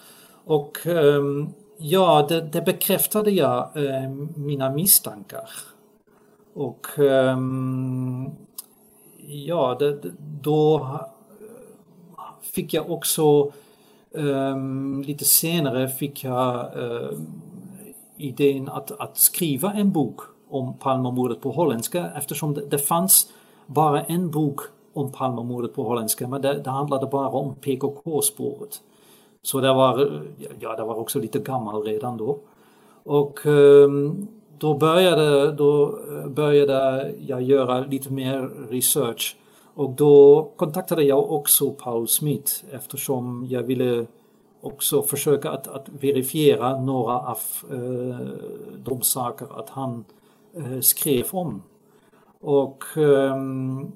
Och 0.45 0.87
ehm, 0.87 1.49
ja, 1.79 2.27
det, 2.29 2.41
det 2.41 2.63
bekräftade 2.63 3.31
jag 3.31 3.71
eh, 3.75 4.11
mina 4.37 4.71
misstankar. 4.71 5.49
Och 6.55 6.99
ehm, 6.99 8.31
ja, 9.29 9.77
det, 9.79 10.01
då 10.43 10.89
fick 12.43 12.75
jag 12.75 12.91
också 12.91 13.53
ehm, 14.15 15.03
lite 15.07 15.25
senare 15.25 15.89
fick 15.89 16.25
jag 16.25 16.71
idén 18.17 18.69
att, 18.69 19.01
att 19.01 19.19
skriva 19.19 19.73
en 19.73 19.93
bok 19.93 20.34
om 20.55 20.75
Palmemordet 20.79 21.41
på 21.41 21.51
holländska 21.51 22.11
eftersom 22.17 22.55
det, 22.55 22.67
det 22.71 22.79
fanns 22.79 23.33
bara 23.67 24.03
en 24.03 24.31
bok 24.31 24.61
om 24.93 25.13
Palmemordet 25.13 25.75
på 25.75 25.83
holländska 25.83 26.29
men 26.29 26.43
det, 26.43 26.63
det 26.65 26.71
handlade 26.71 27.07
bara 27.07 27.29
om 27.29 27.55
PKK-spåret. 27.55 28.81
Så 29.43 29.61
det 29.61 29.75
var, 29.75 30.23
ja, 30.61 30.77
det 30.77 30.85
var 30.85 30.95
också 30.95 31.19
lite 31.19 31.39
gammal 31.39 31.83
redan 31.83 32.17
då. 32.17 32.39
Och 33.03 33.47
ehm, 33.47 34.29
då 34.59 34.75
började, 34.75 35.53
då 35.53 35.87
eh, 35.87 36.29
började 36.29 37.13
jag 37.21 37.43
göra 37.43 37.81
lite 37.81 38.13
mer 38.13 38.51
research 38.71 39.37
och 39.75 39.91
då 39.91 40.49
kontaktade 40.57 41.03
jag 41.03 41.33
också 41.33 41.71
Paul 41.71 42.09
Smith 42.09 42.53
eftersom 42.71 43.47
jag 43.51 43.63
ville 43.63 44.07
också 44.61 45.03
försöka 45.03 45.51
att, 45.51 45.69
att 45.69 45.89
verifiera 46.01 46.81
några 46.81 47.19
av 47.19 47.39
eh, 47.71 48.27
de 48.85 49.03
saker 49.03 49.47
att 49.59 49.71
han 49.71 50.05
Eh, 50.05 50.24
Eh, 50.57 50.81
skrev 50.81 51.25
om. 51.31 51.63
Och 52.41 52.85
ehm, 52.97 53.93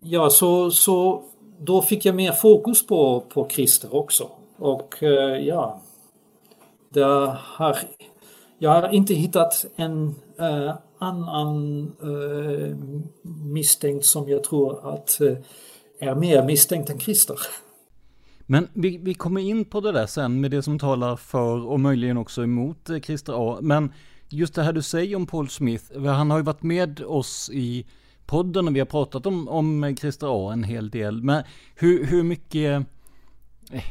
ja, 0.00 0.30
så, 0.30 0.70
så 0.70 1.24
då 1.58 1.82
fick 1.82 2.04
jag 2.04 2.14
mer 2.14 2.32
fokus 2.32 2.86
på, 2.86 3.20
på 3.20 3.48
Christer 3.48 3.94
också. 3.94 4.30
Och 4.56 5.02
eh, 5.02 5.46
ja, 5.46 5.80
där 6.88 7.38
har, 7.40 7.78
jag 8.58 8.70
har 8.70 8.88
inte 8.88 9.14
hittat 9.14 9.66
en 9.76 10.14
uh, 10.40 10.74
annan 10.98 11.92
uh, 12.04 12.76
misstänkt 13.24 14.06
som 14.06 14.28
jag 14.28 14.44
tror 14.44 14.94
att 14.94 15.18
uh, 15.20 15.36
är 15.98 16.14
mer 16.14 16.44
misstänkt 16.44 16.90
än 16.90 17.00
Christer. 17.00 17.38
Men 18.46 18.68
vi, 18.72 18.98
vi 18.98 19.14
kommer 19.14 19.40
in 19.40 19.64
på 19.64 19.80
det 19.80 19.92
där 19.92 20.06
sen 20.06 20.40
med 20.40 20.50
det 20.50 20.62
som 20.62 20.78
talar 20.78 21.16
för 21.16 21.66
och 21.66 21.80
möjligen 21.80 22.16
också 22.16 22.42
emot 22.42 22.90
Christer 23.02 23.52
A. 23.52 23.58
Men 23.60 23.92
just 24.30 24.54
det 24.54 24.62
här 24.62 24.72
du 24.72 24.82
säger 24.82 25.16
om 25.16 25.26
Paul 25.26 25.48
Smith, 25.48 25.98
han 25.98 26.30
har 26.30 26.38
ju 26.38 26.44
varit 26.44 26.62
med 26.62 27.00
oss 27.00 27.50
i 27.52 27.86
podden 28.26 28.68
och 28.68 28.76
vi 28.76 28.78
har 28.78 28.86
pratat 28.86 29.26
om, 29.26 29.48
om 29.48 29.96
Christer 30.00 30.48
A 30.48 30.52
en 30.52 30.64
hel 30.64 30.90
del. 30.90 31.22
Men 31.22 31.42
hur, 31.74 32.04
hur 32.04 32.22
mycket 32.22 32.86
eh, 33.70 33.82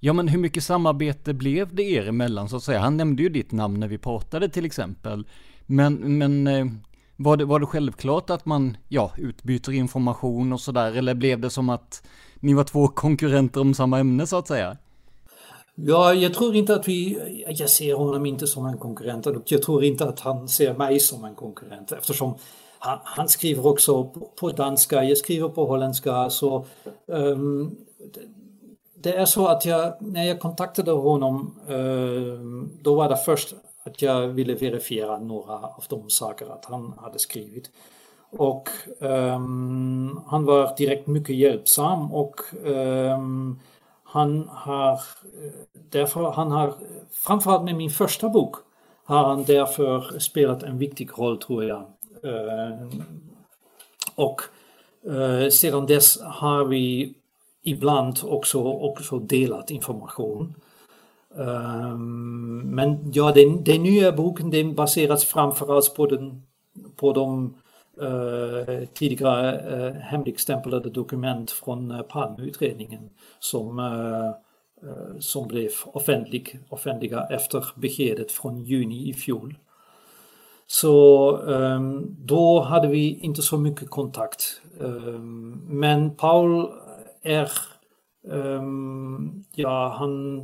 Ja 0.00 0.12
men 0.12 0.28
hur 0.28 0.38
mycket 0.38 0.64
samarbete 0.64 1.34
blev 1.34 1.74
det 1.74 1.82
er 1.82 2.08
emellan 2.08 2.48
så 2.48 2.56
att 2.56 2.62
säga? 2.62 2.80
Han 2.80 2.96
nämnde 2.96 3.22
ju 3.22 3.28
ditt 3.28 3.52
namn 3.52 3.80
när 3.80 3.88
vi 3.88 3.98
pratade 3.98 4.48
till 4.48 4.64
exempel. 4.64 5.26
Men, 5.66 6.18
men 6.18 6.46
eh, 6.46 6.66
var, 7.16 7.36
det, 7.36 7.44
var 7.44 7.60
det 7.60 7.66
självklart 7.66 8.30
att 8.30 8.46
man 8.46 8.76
ja, 8.88 9.12
utbyter 9.16 9.72
information 9.72 10.52
och 10.52 10.60
sådär? 10.60 10.92
Eller 10.92 11.14
blev 11.14 11.40
det 11.40 11.50
som 11.50 11.68
att 11.68 12.06
ni 12.40 12.54
var 12.54 12.64
två 12.64 12.88
konkurrenter 12.88 13.60
om 13.60 13.74
samma 13.74 13.98
ämne 13.98 14.26
så 14.26 14.36
att 14.36 14.48
säga? 14.48 14.76
Ja, 15.78 16.14
jag 16.14 16.34
tror 16.34 16.54
inte 16.54 16.74
att 16.74 16.88
vi, 16.88 17.18
jag 17.48 17.70
ser 17.70 17.94
honom 17.94 18.26
inte 18.26 18.46
som 18.46 18.66
en 18.66 18.78
konkurrent 18.78 19.26
och 19.26 19.42
jag 19.52 19.62
tror 19.62 19.84
inte 19.84 20.04
att 20.04 20.20
han 20.20 20.48
ser 20.48 20.74
mig 20.74 21.00
som 21.00 21.24
en 21.24 21.34
konkurrent 21.34 21.92
eftersom 21.92 22.34
han, 22.78 22.98
han 23.04 23.28
skriver 23.28 23.66
också 23.66 24.04
på, 24.04 24.20
på 24.20 24.50
danska, 24.50 25.04
jag 25.04 25.18
skriver 25.18 25.48
på 25.48 25.66
holländska 25.66 26.30
så 26.30 26.64
um, 27.06 27.76
det 28.94 29.12
är 29.16 29.24
så 29.24 29.46
att 29.46 29.64
jag, 29.64 29.94
när 30.00 30.24
jag 30.24 30.40
kontaktade 30.40 30.90
honom, 30.90 31.60
um, 31.68 32.70
då 32.82 32.94
var 32.94 33.08
det 33.08 33.16
först 33.16 33.54
att 33.84 34.02
jag 34.02 34.28
ville 34.28 34.54
verifiera 34.54 35.18
några 35.18 35.54
av 35.54 35.84
de 35.88 36.10
saker 36.10 36.46
att 36.46 36.64
han 36.64 36.94
hade 37.02 37.18
skrivit. 37.18 37.70
Och 38.30 38.68
um, 38.98 40.20
han 40.26 40.44
var 40.44 40.76
direkt 40.76 41.06
mycket 41.06 41.36
hjälpsam 41.36 42.12
och 42.12 42.40
um, 42.64 43.60
han 44.06 44.48
har 44.48 45.00
därför, 45.90 46.30
han 46.30 46.50
har 46.50 46.74
framförallt 47.12 47.64
med 47.64 47.76
min 47.76 47.90
första 47.90 48.28
bok 48.28 48.56
har 49.06 49.24
han 49.24 49.44
därför 49.44 50.18
spelat 50.18 50.62
en 50.62 50.78
viktig 50.78 51.10
roll 51.18 51.38
tror 51.38 51.64
jag. 51.64 51.82
Eh, 52.22 52.86
och 54.14 54.42
eh, 55.10 55.48
sedan 55.48 55.86
dess 55.86 56.20
har 56.20 56.64
vi 56.64 57.14
ibland 57.62 58.18
också, 58.24 58.62
också 58.62 59.18
delat 59.18 59.70
information. 59.70 60.54
Eh, 61.38 61.96
men 62.64 63.12
ja, 63.14 63.32
den, 63.32 63.64
den 63.64 63.82
nya 63.82 64.12
boken 64.12 64.50
den 64.50 64.74
baseras 64.74 65.24
framförallt 65.24 65.94
på, 65.94 66.06
den, 66.06 66.42
på 66.96 67.12
de 67.12 67.54
Eh, 68.02 68.84
tidigare 68.94 69.76
uh, 69.76 69.92
hemligstämplade 69.92 70.90
dokument 70.90 71.50
från 71.50 71.90
uh, 71.90 72.02
Palmeutredningen 72.02 73.10
som, 73.38 73.78
uh, 73.78 74.32
som 75.20 75.48
blev 75.48 75.70
offentlig, 75.86 76.60
offentliga 76.68 77.26
efter 77.30 77.66
beskedet 77.76 78.32
från 78.32 78.64
juni 78.64 79.08
i 79.08 79.14
fjol. 79.14 79.58
Så 80.66 81.36
um, 81.36 82.16
då 82.18 82.60
hade 82.60 82.88
vi 82.88 83.18
inte 83.18 83.42
så 83.42 83.58
mycket 83.58 83.90
kontakt. 83.90 84.60
Um, 84.78 85.66
men 85.68 86.16
Paul 86.16 86.70
är, 87.22 87.50
um, 88.28 89.44
ja 89.54 89.96
han 89.98 90.40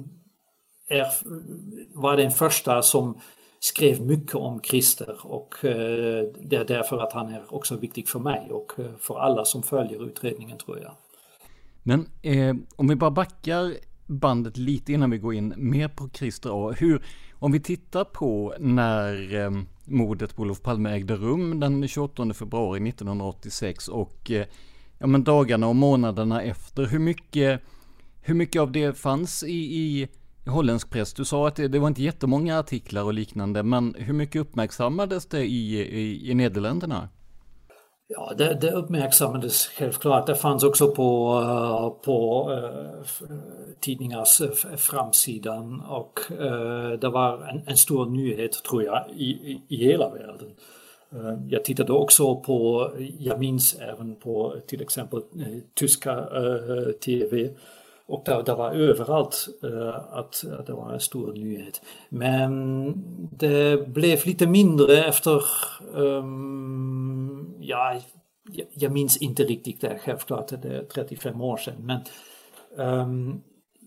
är, 0.88 1.06
var 1.94 2.16
den 2.16 2.30
första 2.30 2.82
som 2.82 3.20
skrev 3.64 4.00
mycket 4.00 4.34
om 4.34 4.60
Christer 4.60 5.16
och 5.22 5.64
eh, 5.64 6.24
det 6.40 6.56
är 6.56 6.64
därför 6.64 6.98
att 6.98 7.12
han 7.12 7.28
är 7.28 7.54
också 7.54 7.76
viktig 7.76 8.08
för 8.08 8.18
mig 8.18 8.48
och 8.50 8.72
eh, 8.78 8.86
för 9.00 9.18
alla 9.18 9.44
som 9.44 9.62
följer 9.62 10.06
utredningen 10.06 10.58
tror 10.58 10.78
jag. 10.78 10.92
Men 11.82 12.08
eh, 12.22 12.54
om 12.76 12.88
vi 12.88 12.96
bara 12.96 13.10
backar 13.10 13.74
bandet 14.06 14.56
lite 14.56 14.92
innan 14.92 15.10
vi 15.10 15.18
går 15.18 15.34
in 15.34 15.54
mer 15.56 15.88
på 15.88 16.08
Christer 16.08 16.68
A. 16.68 16.74
Hur, 16.78 17.02
om 17.32 17.52
vi 17.52 17.60
tittar 17.60 18.04
på 18.04 18.54
när 18.58 19.34
eh, 19.34 19.50
mordet 19.84 20.36
på 20.36 20.42
Olof 20.42 20.62
Palme 20.62 20.90
ägde 20.90 21.16
rum 21.16 21.60
den 21.60 21.88
28 21.88 22.34
februari 22.34 22.88
1986 22.88 23.88
och 23.88 24.30
eh, 24.30 24.46
ja, 24.98 25.06
men 25.06 25.24
dagarna 25.24 25.68
och 25.68 25.76
månaderna 25.76 26.42
efter. 26.42 26.86
Hur 26.86 26.98
mycket, 26.98 27.60
hur 28.20 28.34
mycket 28.34 28.62
av 28.62 28.72
det 28.72 28.98
fanns 28.98 29.42
i, 29.42 29.76
i 29.76 30.08
holländsk 30.46 30.90
press? 30.90 31.14
Du 31.14 31.24
sa 31.24 31.48
att 31.48 31.56
det, 31.56 31.68
det 31.68 31.78
var 31.78 31.88
inte 31.88 32.02
jättemånga 32.02 32.58
artiklar 32.58 33.02
och 33.02 33.14
liknande, 33.14 33.62
men 33.62 33.94
hur 33.98 34.14
mycket 34.14 34.40
uppmärksammades 34.40 35.26
det 35.26 35.44
i, 35.44 35.80
i, 35.80 36.30
i 36.30 36.34
Nederländerna? 36.34 37.08
Ja, 38.14 38.32
det, 38.38 38.58
det, 38.60 38.70
uppmärksammades 38.72 39.66
självklart. 39.66 40.26
Det 40.26 40.34
fanns 40.34 40.64
också 40.64 40.94
på, 40.94 41.40
eh, 41.42 42.04
på 42.04 42.50
uh, 42.50 43.36
tidningars 43.80 44.40
eh, 44.40 44.76
framsidan 44.76 45.80
och 45.80 46.20
uh, 46.30 46.92
det 47.00 47.08
var 47.08 47.48
en, 47.48 47.62
en, 47.66 47.76
stor 47.76 48.06
nyhet 48.06 48.52
tror 48.52 48.82
jag 48.82 49.04
i, 49.16 49.24
i, 49.24 49.62
i 49.68 49.76
hela 49.76 50.10
världen. 50.10 50.50
Jag 51.48 51.64
tittade 51.64 51.92
också 51.92 52.36
på, 52.36 52.90
jag 53.18 53.40
minns 53.40 53.74
även 53.74 54.16
på 54.16 54.56
till 54.66 54.82
exempel 54.82 55.20
tyska 55.74 56.28
TV 57.04 57.50
och 58.12 58.22
det, 58.24 58.42
det 58.42 58.54
var 58.54 58.70
överallt 58.70 59.48
eh, 59.62 60.16
att, 60.18 60.44
att 60.58 60.66
det 60.66 60.72
var 60.72 60.92
en 60.92 61.00
stor 61.00 61.32
nyhet. 61.32 61.82
Men 62.08 62.92
det 63.36 63.88
blev 63.88 64.26
lite 64.26 64.46
mindre 64.46 65.04
efter, 65.04 65.44
um, 65.92 67.54
ja, 67.60 68.00
jag 68.74 68.92
minns 68.92 69.16
inte 69.16 69.42
riktigt 69.42 69.80
det 69.80 69.98
självklart, 70.04 70.48
det 70.48 70.68
är 70.68 70.84
35 70.84 71.40
år 71.40 71.56
sedan. 71.56 71.74
Men 71.78 72.00
um, 72.76 73.42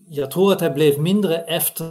jag 0.08 0.30
tror 0.30 0.52
att 0.52 0.58
det 0.58 0.70
blev 0.70 1.00
mindre 1.00 1.38
efter 1.38 1.84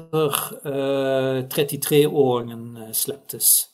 eh, 0.66 1.38
uh, 1.38 1.44
33-åringen 1.44 2.94
släpptes. 2.94 3.66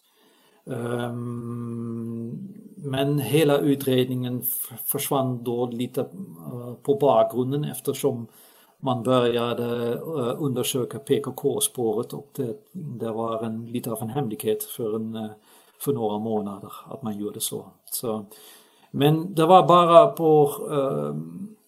Um, 0.66 2.54
men 2.78 3.20
hela 3.20 3.58
utredningen 3.58 4.44
försvann 4.86 5.44
då 5.44 5.66
lite 5.66 6.02
uh, 6.02 6.74
på 6.84 6.96
bakgrunden 6.96 7.64
eftersom 7.64 8.28
man 8.82 9.04
började 9.04 9.94
eh, 9.94 10.36
undersöka 10.44 11.00
PKK-spåret 11.00 12.14
och 12.14 12.30
det, 12.36 12.58
det, 12.72 13.12
var 13.12 13.44
en, 13.44 13.66
lite 13.66 13.92
av 13.92 14.02
en 14.02 14.10
hemlighet 14.10 14.64
för, 14.64 14.96
en, 14.96 15.16
eh, 15.16 15.30
för 15.80 15.94
några 15.94 16.20
månader 16.20 16.72
att 16.90 17.02
man 17.02 17.20
gjorde 17.20 17.40
så. 17.40 17.66
så 17.92 18.26
men 18.92 19.34
det 19.34 19.46
var 19.46 19.68
bara 19.68 20.08
på, 20.08 20.52
uh, 20.72 21.16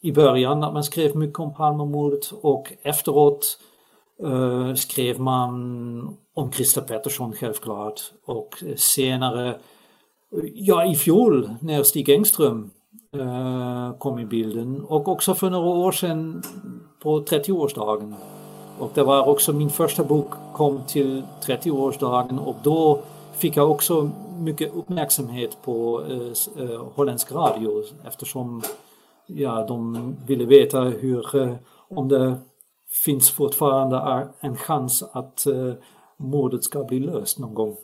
i 0.02 0.12
början 0.12 0.64
att 0.64 0.74
man 0.74 0.84
skrev 0.84 1.16
mycket 1.16 1.40
om 1.40 1.54
Palmemordet 1.54 2.34
och 2.42 2.74
efteråt 2.82 3.60
uh, 4.24 4.74
skrev 4.74 5.20
man 5.20 6.18
om 6.34 6.52
Christer 6.52 6.82
Pettersson 6.82 7.34
självklart 7.34 8.02
och 8.26 8.64
senare, 8.76 9.56
ja 10.54 10.86
i 10.86 10.96
fjol 10.96 11.50
när 11.62 11.84
Stig 11.84 12.10
Engström 12.10 12.72
eh, 13.14 13.98
kom 13.98 14.20
i 14.20 14.26
bilden 14.26 14.82
och 14.82 15.08
också 15.08 15.36
för 15.36 15.50
några 15.50 15.70
år 15.70 15.92
sedan 15.92 16.44
på 17.04 17.22
30-årsdagen. 17.22 18.16
Och 18.80 18.92
det 18.94 19.04
var 19.04 19.28
också 19.28 19.54
min 19.54 19.70
första 19.70 20.04
bok 20.04 20.32
kom 20.54 20.82
till 20.88 21.24
30-årsdagen 21.42 22.40
och 22.40 22.56
då 22.64 23.02
fick 23.34 23.58
jag 23.58 23.72
också 23.72 24.12
mycket 24.40 24.74
uppmärksamhet 24.74 25.58
på 25.64 26.04
eh, 26.10 26.64
eh, 26.64 26.84
holländsk 26.96 27.32
radio 27.32 27.84
eftersom 28.08 28.62
ja, 29.28 29.66
de 29.68 30.16
ville 30.26 30.46
veta 30.46 30.82
hur, 30.82 31.36
eh, 31.36 31.56
om 31.90 32.08
det 32.08 32.36
finns 33.06 33.32
fortfarande 33.32 34.28
en 34.40 34.58
chans 34.58 35.04
att 35.14 35.46
eh, 35.46 35.74
mordet 36.18 36.64
ska 36.64 36.84
bli 36.84 37.00
löst 37.00 37.40
någon 37.40 37.54
gång. 37.54 37.78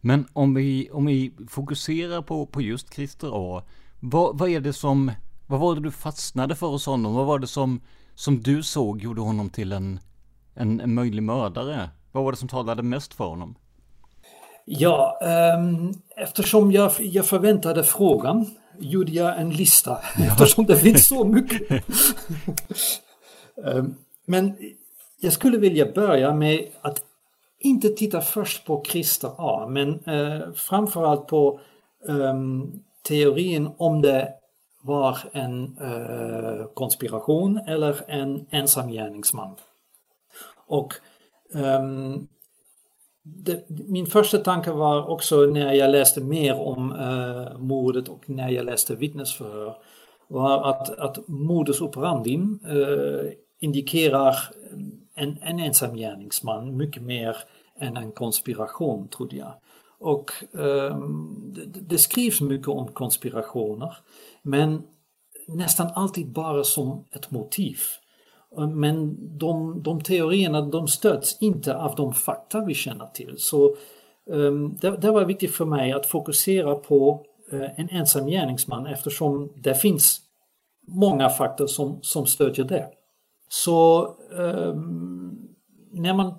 Men 0.00 0.26
om 0.32 0.54
vi, 0.54 0.90
om 0.90 1.06
vi 1.06 1.32
fokuserar 1.48 2.22
på, 2.22 2.46
på 2.46 2.60
just 2.60 2.94
Christer 2.94 3.30
A. 3.32 3.62
Vad, 4.00 4.38
vad 4.38 4.48
är 4.48 4.60
det 4.60 4.72
som, 4.72 5.12
vad 5.46 5.60
var 5.60 5.74
det 5.74 5.80
du 5.80 5.90
fastnade 5.90 6.54
för 6.54 6.66
hos 6.66 6.86
honom? 6.86 7.14
Vad 7.14 7.26
var 7.26 7.38
det 7.38 7.46
som, 7.46 7.80
som 8.20 8.42
du 8.42 8.62
såg 8.62 9.02
gjorde 9.02 9.20
honom 9.20 9.50
till 9.50 9.72
en, 9.72 10.00
en, 10.54 10.80
en 10.80 10.94
möjlig 10.94 11.22
mördare? 11.22 11.90
Vad 12.12 12.24
var 12.24 12.32
det 12.32 12.38
som 12.38 12.48
talade 12.48 12.82
mest 12.82 13.14
för 13.14 13.24
honom? 13.24 13.54
Ja, 14.64 15.18
um, 15.58 15.94
eftersom 16.16 16.72
jag, 16.72 16.92
jag 16.98 17.26
förväntade 17.26 17.84
frågan 17.84 18.46
gjorde 18.78 19.12
jag 19.12 19.40
en 19.40 19.50
lista 19.50 19.90
ja. 20.18 20.24
eftersom 20.24 20.66
det 20.66 20.76
finns 20.76 21.08
så 21.08 21.24
mycket. 21.24 21.84
um, 23.56 23.94
men 24.26 24.56
jag 25.20 25.32
skulle 25.32 25.58
vilja 25.58 25.92
börja 25.92 26.34
med 26.34 26.66
att 26.80 27.02
inte 27.58 27.88
titta 27.88 28.20
först 28.20 28.64
på 28.64 28.84
Christer 28.86 29.30
A, 29.38 29.66
men 29.68 30.04
eh, 30.04 30.52
framförallt 30.54 31.26
på 31.26 31.60
eh, 32.08 32.34
teorin 33.08 33.70
om 33.76 34.02
det 34.02 34.39
var 34.82 35.18
en 35.32 35.76
eh, 35.80 36.66
konspiration 36.74 37.60
eller 37.66 37.96
en 38.06 38.46
ensam 38.50 38.90
gärningsman. 38.90 39.54
Och 40.66 40.94
um, 41.54 42.28
det, 43.22 43.64
min 43.68 44.06
första 44.06 44.38
tanke 44.38 44.70
var 44.70 45.10
också 45.10 45.36
när 45.36 45.72
jag 45.72 45.90
läste 45.90 46.20
mer 46.20 46.60
om 46.60 46.92
uh, 46.92 47.58
mordet 47.58 48.08
och 48.08 48.30
när 48.30 48.48
jag 48.48 48.64
läste 48.64 48.94
vittnesförhör 48.94 49.76
var 50.28 50.70
att, 50.70 50.98
att 50.98 51.28
modus 51.28 51.80
operandi 51.80 52.36
uh, 52.36 53.30
indikerar 53.60 54.36
en, 55.14 55.38
en 55.42 55.58
ensam 55.58 55.96
gärningsman 55.96 56.76
mycket 56.76 57.02
mer 57.02 57.36
än 57.78 57.96
en 57.96 58.12
konspiration 58.12 59.08
trodde 59.08 59.36
jag. 59.36 59.52
Och 59.98 60.30
um, 60.52 61.54
det, 61.54 61.80
det, 61.80 61.98
skrivs 61.98 62.40
mycket 62.40 62.68
om 62.68 62.88
konspirationer 62.88 63.96
men 64.50 64.82
nästan 65.48 65.90
alltid 65.94 66.32
bara 66.32 66.64
som 66.64 67.04
ett 67.12 67.30
motiv. 67.30 67.78
Men 68.74 69.16
de, 69.38 69.82
de 69.82 70.00
teorierna 70.00 70.60
de 70.60 70.88
stöds 70.88 71.38
inte 71.40 71.76
av 71.76 71.94
de 71.94 72.14
fakta 72.14 72.64
vi 72.64 72.74
känner 72.74 73.06
till. 73.06 73.34
Så 73.38 73.76
um, 74.26 74.76
det, 74.80 74.90
det, 74.96 75.10
var 75.10 75.24
viktigt 75.24 75.54
för 75.54 75.64
mig 75.64 75.92
att 75.92 76.06
fokusera 76.06 76.74
på 76.74 77.26
uh, 77.52 77.80
en 77.80 77.88
ensam 77.88 78.26
gärningsman 78.26 78.86
eftersom 78.86 79.52
det 79.56 79.74
finns 79.74 80.20
många 80.86 81.28
fakta 81.28 81.66
som, 81.68 81.98
som 82.02 82.26
stödjer 82.26 82.64
det. 82.64 82.88
Så 83.48 84.06
um, 84.30 85.48
när 85.92 86.14
man 86.14 86.34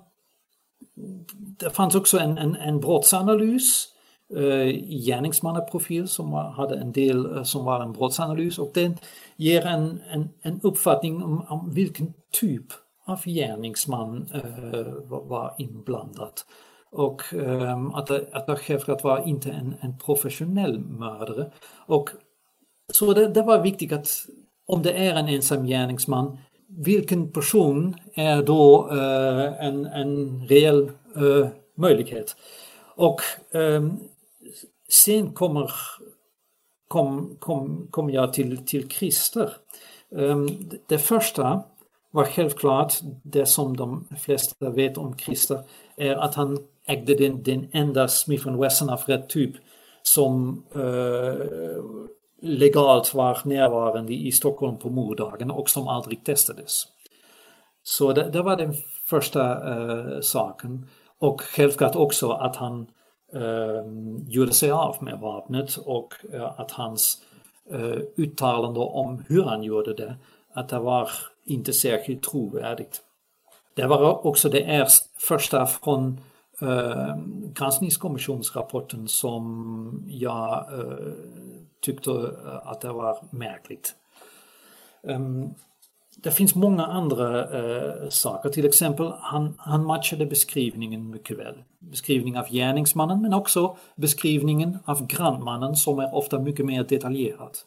det 1.58 1.70
fanns 1.70 1.94
också 1.94 2.18
en, 2.18 2.38
en, 2.38 2.56
en 2.56 2.80
brottsanalys 2.80 3.91
Eh, 4.36 4.66
gärningsmannaprofil 5.06 6.08
som 6.08 6.32
hade 6.32 6.76
en 6.76 6.92
del 6.92 7.36
eh, 7.36 7.42
som 7.42 7.64
var 7.64 7.80
en 7.80 7.92
brottsanalys 7.92 8.58
och 8.58 8.70
den 8.74 8.96
ger 9.36 9.66
en, 9.66 10.00
en, 10.10 10.28
en 10.42 10.60
uppfattning 10.62 11.22
om, 11.22 11.46
om 11.48 11.70
vilken 11.74 12.12
typ 12.40 12.66
av 13.06 13.24
gärningsman 13.24 14.28
eh, 14.34 14.86
var 15.08 15.54
inblandad. 15.58 16.32
Och 16.90 17.34
ehm, 17.34 17.94
att, 17.94 18.06
det, 18.06 18.28
att 18.32 18.46
det 18.46 18.56
självklart 18.56 19.04
var 19.04 19.28
inte 19.28 19.50
en, 19.50 19.74
en 19.80 19.98
professionell 19.98 20.78
mördare. 20.78 21.50
Och 21.86 22.10
så 22.92 23.12
det, 23.12 23.28
det 23.28 23.42
var 23.42 23.62
viktigt 23.62 23.92
att 23.92 24.08
om 24.66 24.82
det 24.82 24.92
är 24.92 25.14
en 25.14 25.28
ensam 25.28 25.66
gärningsman 25.66 26.38
vilken 26.68 27.32
person 27.32 27.96
är 28.14 28.42
då 28.42 28.88
eh, 28.90 29.66
en, 29.66 29.86
en 29.86 30.40
reell 30.46 30.90
eh, 31.16 31.48
möjlighet? 31.76 32.36
Och 32.94 33.20
eh, 33.54 33.82
sen 34.92 35.32
kommer 35.32 35.70
kom, 36.88 37.36
kom, 37.38 37.88
kom 37.90 38.10
jag 38.10 38.32
till, 38.32 38.66
till 38.66 38.88
Christer. 38.88 39.52
Ehm, 40.18 40.48
det 40.88 40.98
första 40.98 41.62
var 42.10 42.24
självklart 42.24 42.94
det 43.22 43.46
som 43.46 43.76
de 43.76 44.08
flesta 44.20 44.70
vet 44.70 44.98
om 44.98 45.18
Christer 45.18 45.62
är 45.96 46.16
att 46.16 46.34
han 46.34 46.58
ägde 46.86 47.14
den, 47.14 47.42
den 47.42 47.68
enda 47.72 48.08
Smith 48.08 48.60
Wesson 48.60 48.90
av 48.90 49.00
rätt 49.06 49.28
typ 49.28 49.56
som 50.02 50.64
eh, 50.74 51.34
legalt 52.42 53.14
var 53.14 53.38
närvarande 53.44 54.12
i 54.12 54.32
Stockholm 54.32 54.78
på 54.78 54.90
morddagen 54.90 55.50
och 55.50 55.70
som 55.70 55.88
aldrig 55.88 56.24
testades. 56.24 56.84
Så 57.82 58.12
det, 58.12 58.30
det 58.30 58.42
var 58.42 58.56
den 58.56 58.74
första 59.08 59.74
eh, 59.74 60.20
saken. 60.20 60.86
Och 61.18 61.40
självklart 61.40 61.96
också 61.96 62.30
att 62.30 62.56
han 62.56 62.86
eh, 63.34 63.84
gjorde 64.28 64.52
sig 64.52 64.70
av 64.70 64.96
med 65.00 65.18
vapnet 65.18 65.76
och 65.76 66.14
eh, 66.32 66.60
att 66.60 66.70
hans 66.70 67.22
eh, 67.70 67.98
uttalande 68.16 68.80
om 68.80 69.24
hur 69.28 69.42
han 69.42 69.62
gjorde 69.62 69.94
det, 69.94 70.16
att 70.52 70.68
det 70.68 70.78
var 70.78 71.10
inte 71.44 71.72
särskilt 71.72 72.22
trovärdigt. 72.22 73.02
Det 73.74 73.86
var 73.86 74.26
också 74.26 74.48
det 74.48 74.88
första 75.28 75.66
från 75.66 76.20
eh, 76.60 77.16
granskningskommissionsrapporten 77.54 79.08
som 79.08 80.04
jag 80.08 80.66
eh, 80.72 81.12
tyckte 81.80 82.10
eh, 82.10 82.66
att 82.68 82.80
det 82.80 82.92
var 82.92 83.18
märkligt. 83.30 83.94
Um, 85.02 85.54
det 86.16 86.30
finns 86.30 86.54
många 86.54 86.86
andra 86.86 87.40
eh, 87.58 88.08
saker, 88.08 88.48
till 88.48 88.64
exempel 88.64 89.12
han, 89.20 89.54
han 89.58 89.84
matchade 89.86 90.26
beskrivningen 90.26 91.10
mycket 91.10 91.38
väl. 91.38 91.54
Beskrivning 91.78 92.38
av 92.38 92.48
gärningsmannen 92.50 93.22
men 93.22 93.34
också 93.34 93.76
beskrivningen 93.96 94.78
av 94.84 95.06
grannmannen 95.06 95.76
som 95.76 95.98
är 95.98 96.14
ofta 96.14 96.38
mycket 96.38 96.66
mer 96.66 96.84
detaljerad. 96.84 97.58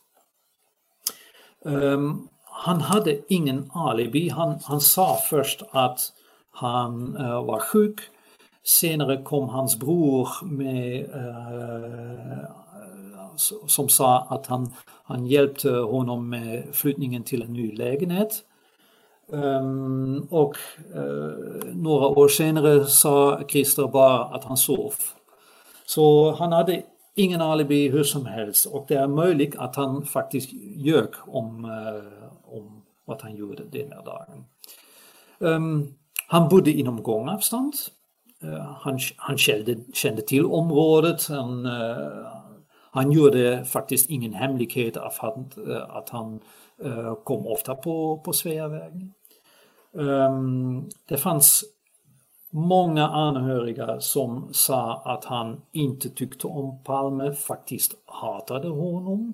Um, 1.65 1.83
ehm, 1.83 2.27
han 2.43 2.81
hade 2.81 3.33
ingen 3.33 3.71
alibi, 3.73 4.29
han, 4.29 4.59
han 4.63 4.81
sa 4.81 5.17
först 5.29 5.63
att 5.71 5.99
han 6.51 7.17
uh, 7.17 7.45
var 7.45 7.59
sjuk 7.59 8.01
Senare 8.67 9.23
kom 9.23 9.49
hans 9.49 9.79
bror 9.79 10.29
med 10.45 11.09
uh, 11.15 12.45
som 13.67 13.89
sa 13.89 14.19
att 14.29 14.47
han, 14.47 14.73
han 15.03 15.25
hjälpte 15.25 15.69
honom 15.69 16.29
med 16.29 16.63
flyttningen 16.71 17.23
till 17.23 17.41
en 17.41 17.53
ny 17.53 17.71
lägenhet. 17.71 18.43
Um, 19.27 20.27
och 20.29 20.57
uh, 20.95 21.73
några 21.73 22.07
år 22.07 22.27
senare 22.27 22.85
sa 22.85 23.41
Christer 23.47 23.87
bara 23.87 24.23
att 24.23 24.43
han 24.43 24.57
sov. 24.57 24.93
Så 25.85 26.31
han 26.31 26.51
hade 26.51 26.83
ingen 27.15 27.41
alibi 27.41 27.89
hur 27.89 28.03
som 28.03 28.25
helst 28.25 28.65
och 28.65 28.85
det 28.87 28.95
är 28.95 29.07
möjligt 29.07 29.55
att 29.55 29.75
han 29.75 30.05
faktiskt 30.05 30.53
ljög 30.75 31.09
om, 31.27 31.65
uh, 31.65 32.55
om 32.57 32.81
vad 33.05 33.21
han 33.21 33.35
gjorde 33.35 33.63
den 33.63 33.91
här 33.91 34.05
dagen. 34.05 34.45
Um, 35.39 35.93
han 36.27 36.49
bodde 36.49 36.71
inom 36.71 37.03
gångavstånd. 37.03 37.73
Uh, 38.43 38.77
han, 38.79 38.99
han 39.17 39.37
kände, 39.37 39.75
kände 39.93 40.21
till 40.21 40.45
området, 40.45 41.27
han, 41.27 41.65
han 42.95 43.11
gjorde 43.11 43.65
faktiskt 43.65 44.09
ingen 44.09 44.33
hemlighet 44.33 44.97
av 44.97 45.11
att, 45.19 45.57
eh, 45.57 45.95
att 45.95 46.09
han 46.09 46.39
eh, 46.83 47.15
kom 47.23 47.47
ofta 47.47 47.75
på, 47.75 48.21
på 48.25 48.33
Sveavägen. 48.33 49.13
Ehm, 49.99 50.89
det 51.07 51.17
fanns 51.17 51.63
många 52.49 53.07
anhöriga 53.07 54.01
som 54.01 54.49
sa 54.51 55.01
att 55.05 55.25
han 55.25 55.61
inte 55.71 56.09
tyckte 56.09 56.47
om 56.47 56.83
Palme, 56.83 57.33
faktiskt 57.33 57.93
hatade 58.05 58.67
honom. 58.67 59.33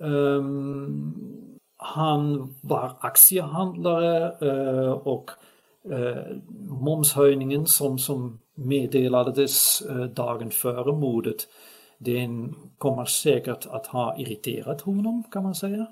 Ehm, 0.00 1.14
han 1.76 2.54
var 2.60 2.92
aktiehandlare 3.00 4.36
eh, 4.40 4.92
och 4.92 5.30
momshöjningen 6.68 7.66
som, 7.66 7.98
som 7.98 8.40
meddelades 8.54 9.82
dagen 10.14 10.50
före 10.50 10.92
mordet 10.92 11.46
den 12.04 12.54
kommer 12.78 13.04
säkert 13.04 13.66
att 13.66 13.86
ha 13.86 14.16
irriterat 14.18 14.80
honom 14.80 15.22
kan 15.30 15.42
man 15.42 15.54
säga. 15.54 15.86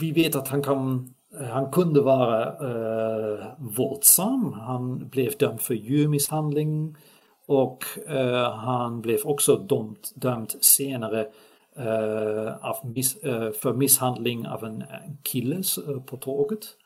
Vi 0.00 0.12
vet 0.12 0.36
att 0.36 0.48
han, 0.48 0.62
kan, 0.62 1.14
han 1.50 1.70
kunde 1.70 2.00
vara 2.00 2.46
eh, 2.46 3.46
våldsam. 3.58 4.52
Han 4.52 5.08
blev 5.08 5.36
dömd 5.38 5.60
för 5.60 5.74
djurmisshandling 5.74 6.96
och 7.46 7.84
eh, 8.08 8.52
han 8.52 9.00
blev 9.00 9.18
också 9.24 9.56
dömt, 9.56 10.12
dömd 10.14 10.50
senare 10.60 11.26
eh, 11.76 12.66
av 12.66 12.76
miss, 12.94 13.16
eh, 13.16 13.50
för 13.50 13.72
misshandling 13.72 14.46
av 14.46 14.64
en 14.64 14.84
kille 15.22 15.56
eh, 15.56 16.00
på 16.00 16.16
tåget. 16.16 16.76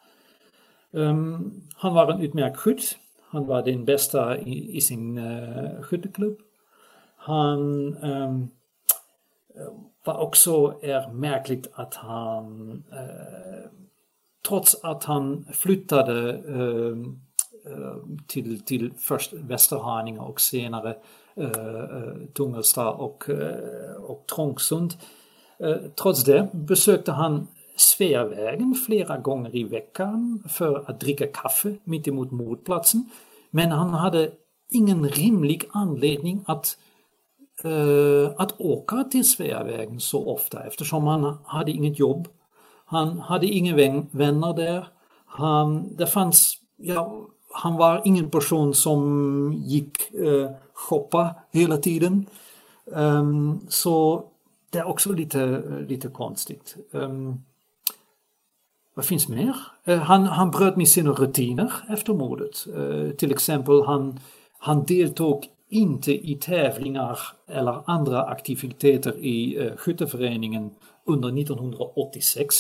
Um, 0.91 1.63
han 1.75 1.95
var 1.95 2.13
en 2.13 2.21
utmärkt 2.21 2.57
skytt. 2.57 2.99
Han 3.31 3.47
var 3.47 3.63
den 3.63 3.85
bästa 3.85 4.39
i, 4.39 4.77
i 4.77 4.81
sin 4.81 5.19
uh, 5.19 5.83
skytteklubb. 5.83 6.39
Han 7.27 7.97
um, 8.03 8.49
var 10.05 10.19
också 10.19 10.75
är 10.83 11.13
märkligt 11.13 11.71
att 11.73 11.95
han 11.95 12.73
uh, 12.93 13.71
trots 14.49 14.77
att 14.83 15.05
han 15.05 15.47
flyttade 15.53 16.33
uh, 16.33 17.07
till, 18.27 18.61
till 18.61 18.93
först 18.99 19.33
Västerhaninge 19.33 20.19
och 20.19 20.41
senare 20.41 20.97
uh, 21.41 22.27
Tungelsta 22.35 22.91
och, 22.91 23.25
och 23.99 24.27
Trångsund. 24.35 24.95
trots 26.03 26.25
det 26.25 26.49
besökte 26.53 27.13
han 27.13 27.47
Sveavägen 27.77 28.75
flera 28.87 29.19
gånger 29.19 29.57
i 29.57 29.65
veckan 29.65 30.43
för 30.49 30.91
att 30.91 31.01
dricka 31.01 31.27
kaffe 31.27 31.77
mitt 31.85 32.09
emot 32.09 32.31
mordplatsen. 32.31 33.11
Men 33.51 33.71
han 33.71 33.91
hade 33.91 34.31
ingen 34.71 35.09
rimlig 35.09 35.65
anledning 35.73 36.45
att 36.47 36.79
Eh, 37.65 38.33
att 38.37 38.61
åka 38.61 39.05
till 39.05 39.31
Sveavägen 39.31 40.01
så 40.01 40.29
ofta 40.29 40.65
eftersom 40.65 41.07
han 41.07 41.39
hade 41.45 41.71
inget 41.71 41.99
jobb. 41.99 42.29
Han 42.85 43.21
hade 43.21 43.47
inga 43.47 43.77
vänner 44.11 44.57
där. 44.57 44.89
Han, 45.27 45.97
det 45.97 46.07
fanns, 46.07 46.61
ja, 46.77 47.27
han 47.53 47.77
var 47.77 48.03
ingen 48.05 48.31
person 48.31 48.75
som 48.75 49.53
gick 49.67 50.15
eh, 50.15 50.51
shoppa 50.73 51.35
hela 51.53 51.77
tiden. 51.77 52.27
Um, 52.85 53.67
så 53.69 54.25
det 54.71 54.79
är 54.79 54.85
också 54.89 55.13
lite, 55.13 55.63
lite 55.89 56.09
konstigt. 56.09 56.77
Um, 56.91 57.45
vad 58.95 59.05
finns 59.05 59.29
mer? 59.29 59.57
Eh, 59.85 59.99
han, 59.99 60.25
han 60.25 60.51
bröt 60.51 60.77
med 60.77 60.89
sina 60.89 61.11
rutiner 61.11 61.73
efter 61.89 62.15
mordet. 62.15 62.67
Eh, 62.77 63.17
till 63.17 63.31
exempel 63.31 63.83
han, 63.87 64.21
han 64.59 64.85
deltog 64.85 65.49
inte 65.69 66.13
i 66.31 66.39
tävlingar 66.41 67.19
eller 67.49 67.91
andra 67.91 68.23
aktiviteter 68.23 69.17
i 69.19 69.71
skytteföreningen 69.77 70.71
under 71.05 71.41
1986 71.41 72.55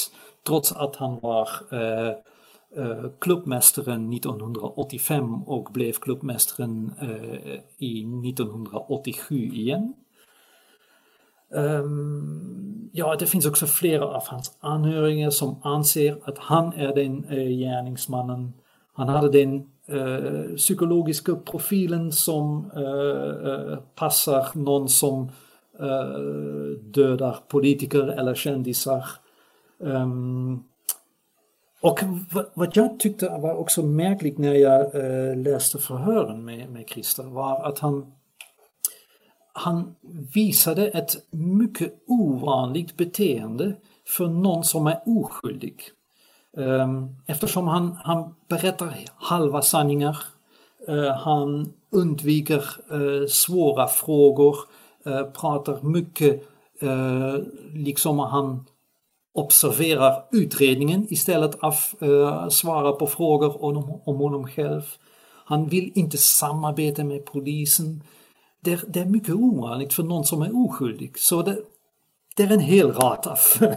trots 0.47 0.73
att 0.73 0.97
han 0.97 1.21
var 1.21 1.49
eh, 1.71 3.11
klubbmästaren 3.21 4.13
1985 4.13 5.43
och 5.43 5.73
blev 5.73 5.93
klubbmästaren 5.93 6.93
eh, 7.01 7.61
i 7.79 8.01
1987 8.01 9.37
igen. 9.37 9.95
Um, 11.51 12.91
ja, 12.93 13.17
det 13.19 13.27
finns 13.27 13.47
också 13.47 13.67
flera 13.67 14.05
av 14.07 14.23
hans 14.27 14.57
anhöriga 14.61 15.31
som 15.31 15.57
anser 15.63 16.19
att 16.25 16.39
han 16.39 16.73
är 16.73 16.95
den 16.95 17.25
uh, 17.25 17.49
gärningsmannen. 17.49 18.53
Han 18.93 19.09
hade 19.09 19.31
den 19.31 19.71
Eh, 19.89 20.57
psykologiska 20.57 21.35
profilen 21.37 22.13
som 22.13 22.71
eh, 22.77 23.51
eh 23.53 23.79
passar 23.95 24.47
någon 24.55 24.89
som 24.89 25.31
eh, 25.81 26.79
dödar 26.81 27.39
politiker 27.49 28.09
eller 28.09 28.35
kändisar. 28.35 29.05
Um, 29.79 30.65
och 31.81 32.01
vad 32.55 32.77
jag 32.77 33.01
tyckte 33.01 33.29
var 33.29 33.55
också 33.55 33.83
märkligt 33.83 34.39
när 34.39 34.55
jag 34.55 34.91
läste 35.37 35.79
förhören 35.79 36.45
med, 36.45 36.71
med 36.71 36.89
Christer 36.89 37.23
var 37.23 37.65
att 37.65 37.79
han 37.79 38.13
han 39.53 39.95
visade 40.35 40.89
ett 40.89 41.17
mycket 41.31 41.93
ovanligt 42.07 42.97
beteende 42.97 43.77
för 44.07 44.29
någon 44.29 44.65
som 44.65 44.87
är 44.87 45.03
oskyldig. 45.07 45.81
Ehm, 46.57 47.17
eftersom 47.27 47.69
han, 47.69 47.97
han 48.05 48.35
berättar 48.49 48.95
halva 49.17 49.63
sanningar, 49.63 50.19
eh, 50.89 51.17
han 51.17 51.73
undviker 51.91 52.65
eh, 52.91 53.29
svåra 53.29 53.87
frågor, 53.87 54.57
eh, 55.07 55.23
pratar 55.23 55.83
mycket 55.83 56.49
liksom 57.73 58.19
han 58.19 58.65
observerar 59.35 60.23
utredningen 60.33 61.07
istället 61.11 61.61
för 61.61 62.27
att 62.27 62.53
svara 62.53 62.93
på 62.93 63.07
frågor 63.07 63.65
om, 63.65 64.01
om 64.05 64.17
honom 64.17 64.49
själv. 64.49 64.83
Han 65.45 65.67
vill 65.67 65.93
inte 65.95 66.19
samarbeta 66.19 67.05
med 67.05 67.25
polisen 67.25 68.03
det, 68.61 68.85
det 68.89 69.01
är 69.01 69.05
mycket 69.05 69.35
ovanligt 69.35 69.93
för 69.93 70.03
någon 70.03 70.25
som 70.25 70.43
är 70.43 70.57
oskyldig. 70.67 71.19
Så 71.19 71.43
det, 71.43 71.59
det 72.37 72.43
är 72.43 72.53
en 72.53 72.61
hel 72.61 72.93
rad 72.93 73.27
av... 73.27 73.39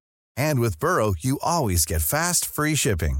And 0.37 0.59
with 0.59 0.79
Burrow, 0.79 1.13
you 1.17 1.39
always 1.41 1.85
get 1.85 2.01
fast, 2.01 2.45
free 2.45 2.75
shipping. 2.75 3.19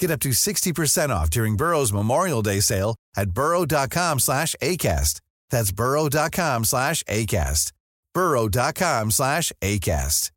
Get 0.00 0.10
up 0.10 0.20
to 0.20 0.30
60% 0.30 1.10
off 1.10 1.30
during 1.30 1.56
Burrow's 1.56 1.92
Memorial 1.92 2.42
Day 2.42 2.60
sale 2.60 2.96
at 3.16 3.30
burrow.com 3.30 4.18
slash 4.20 4.54
ACAST. 4.62 5.20
That's 5.50 5.72
burrow.com 5.72 6.64
slash 6.64 7.02
ACAST. 7.04 7.72
burrow.com 8.14 9.10
slash 9.10 9.52
ACAST. 9.60 10.30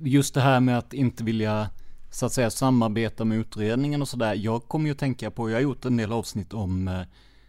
Just 0.00 0.34
det 0.34 0.40
här 0.40 0.60
med 0.60 0.78
att 0.78 0.92
inte 0.92 1.24
vilja 1.24 1.70
så 2.10 2.26
att 2.26 2.32
säga 2.32 2.50
samarbeta 2.50 3.24
med 3.24 3.38
utredningen 3.38 4.02
och 4.02 4.08
sådär. 4.08 4.34
Jag 4.34 4.68
kommer 4.68 4.88
ju 4.88 4.94
tänka 4.94 5.30
på, 5.30 5.50
jag 5.50 5.56
har 5.56 5.62
gjort 5.62 5.84
en 5.84 5.96
del 5.96 6.12
avsnitt 6.12 6.52
om 6.54 6.88
eh, 6.88 7.02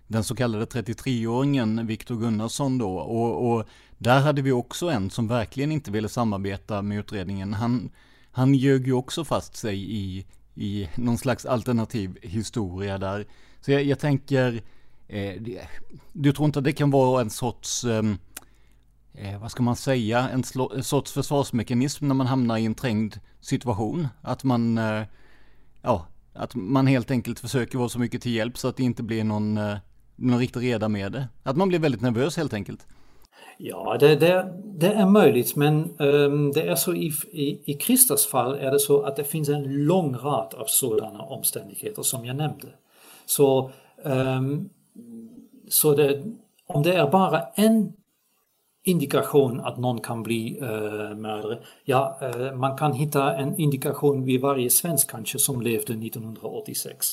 den 0.09 0.23
så 0.23 0.35
kallade 0.35 0.65
33-åringen 0.65 1.87
Viktor 1.87 2.15
Gunnarsson 2.15 2.77
då. 2.77 2.95
Och, 2.95 3.51
och, 3.51 3.65
där 3.97 4.21
hade 4.21 4.41
vi 4.41 4.51
också 4.51 4.89
en 4.89 5.09
som 5.09 5.27
verkligen 5.27 5.71
inte 5.71 5.91
ville 5.91 6.09
samarbeta 6.09 6.81
med 6.81 6.99
utredningen. 6.99 7.53
Han, 7.53 7.91
han 8.31 8.55
ljög 8.55 8.87
ju 8.87 8.93
också 8.93 9.25
fast 9.25 9.55
sig 9.55 9.95
i, 9.95 10.25
i 10.55 10.89
någon 10.95 11.17
slags 11.17 11.45
alternativ 11.45 12.17
historia 12.21 12.97
där. 12.97 13.25
Så 13.61 13.71
jag, 13.71 13.83
jag 13.83 13.99
tänker, 13.99 14.61
eh, 15.07 15.41
du 16.13 16.31
tror 16.33 16.45
inte 16.45 16.59
att 16.59 16.65
det 16.65 16.73
kan 16.73 16.91
vara 16.91 17.21
en 17.21 17.29
sorts 17.29 17.83
ehm, 17.83 18.17
eh, 19.13 19.39
vad 19.39 19.51
ska 19.51 19.63
man 19.63 19.75
säga, 19.75 20.29
en, 20.29 20.43
en, 20.75 20.83
sorts 20.83 21.11
försvarsmekanism 21.11 22.07
när 22.07 22.15
man 22.15 22.27
hamnar 22.27 22.57
i 22.57 22.65
en 22.65 22.75
trängd 22.75 23.19
situation. 23.41 24.07
Att 24.21 24.43
man, 24.43 24.77
eh, 24.77 25.03
ja, 25.81 26.07
att 26.33 26.55
man 26.55 26.87
helt 26.87 27.11
enkelt 27.11 27.39
försöker 27.39 27.77
vara 27.77 27.89
så 27.89 27.99
mycket 27.99 28.21
till 28.21 28.31
hjälp 28.31 28.57
så 28.57 28.67
att 28.67 28.77
det 28.77 28.83
inte 28.83 29.03
blir 29.03 29.23
någon, 29.23 29.57
eh, 29.57 29.77
någon 30.21 30.39
riktig 30.39 30.61
reda 30.61 30.89
med 30.89 31.11
det. 31.11 31.27
Att 31.43 31.57
man 31.57 31.69
blir 31.69 31.79
väldigt 31.79 32.01
nervös 32.01 32.37
helt 32.37 32.53
enkelt. 32.53 32.85
Ja, 33.61 33.97
det, 33.99 34.15
det, 34.15 34.53
det 34.65 34.87
är 34.87 35.05
möjligt 35.05 35.55
men 35.55 35.99
um, 35.99 36.51
det 36.51 36.61
är 36.61 36.75
så 36.75 36.93
i, 36.93 37.13
i, 37.31 37.71
i 37.71 37.77
Christers 37.77 38.27
fall 38.27 38.55
är 38.55 38.71
det 38.71 38.79
så 38.79 39.01
att 39.01 39.15
det 39.15 39.23
finns 39.23 39.49
en 39.49 39.85
lång 39.85 40.15
rad 40.15 40.53
av 40.53 40.65
sådana 40.65 41.21
omständigheter 41.21 42.01
som 42.01 42.25
jag 42.25 42.35
nämnde. 42.35 42.67
Så, 43.25 43.71
um, 44.03 44.69
så 45.69 45.95
det, 45.95 46.23
om 46.67 46.83
det 46.83 46.93
är 46.93 47.09
bara 47.09 47.41
en 47.55 47.93
indikation 48.83 49.59
att 49.59 49.77
någon 49.77 50.01
kan 50.01 50.23
bli 50.23 50.59
uh, 50.61 51.15
mördare. 51.15 51.59
Ja, 51.85 52.19
uh, 52.23 52.55
man 52.55 52.77
kan 52.77 52.93
hitta 52.93 53.35
en 53.35 53.59
indikation 53.59 54.23
vid 54.25 54.41
varje 54.41 54.69
svensk 54.69 55.11
kanske 55.11 55.39
som 55.39 55.61
levde 55.61 55.93
1986. 55.93 57.07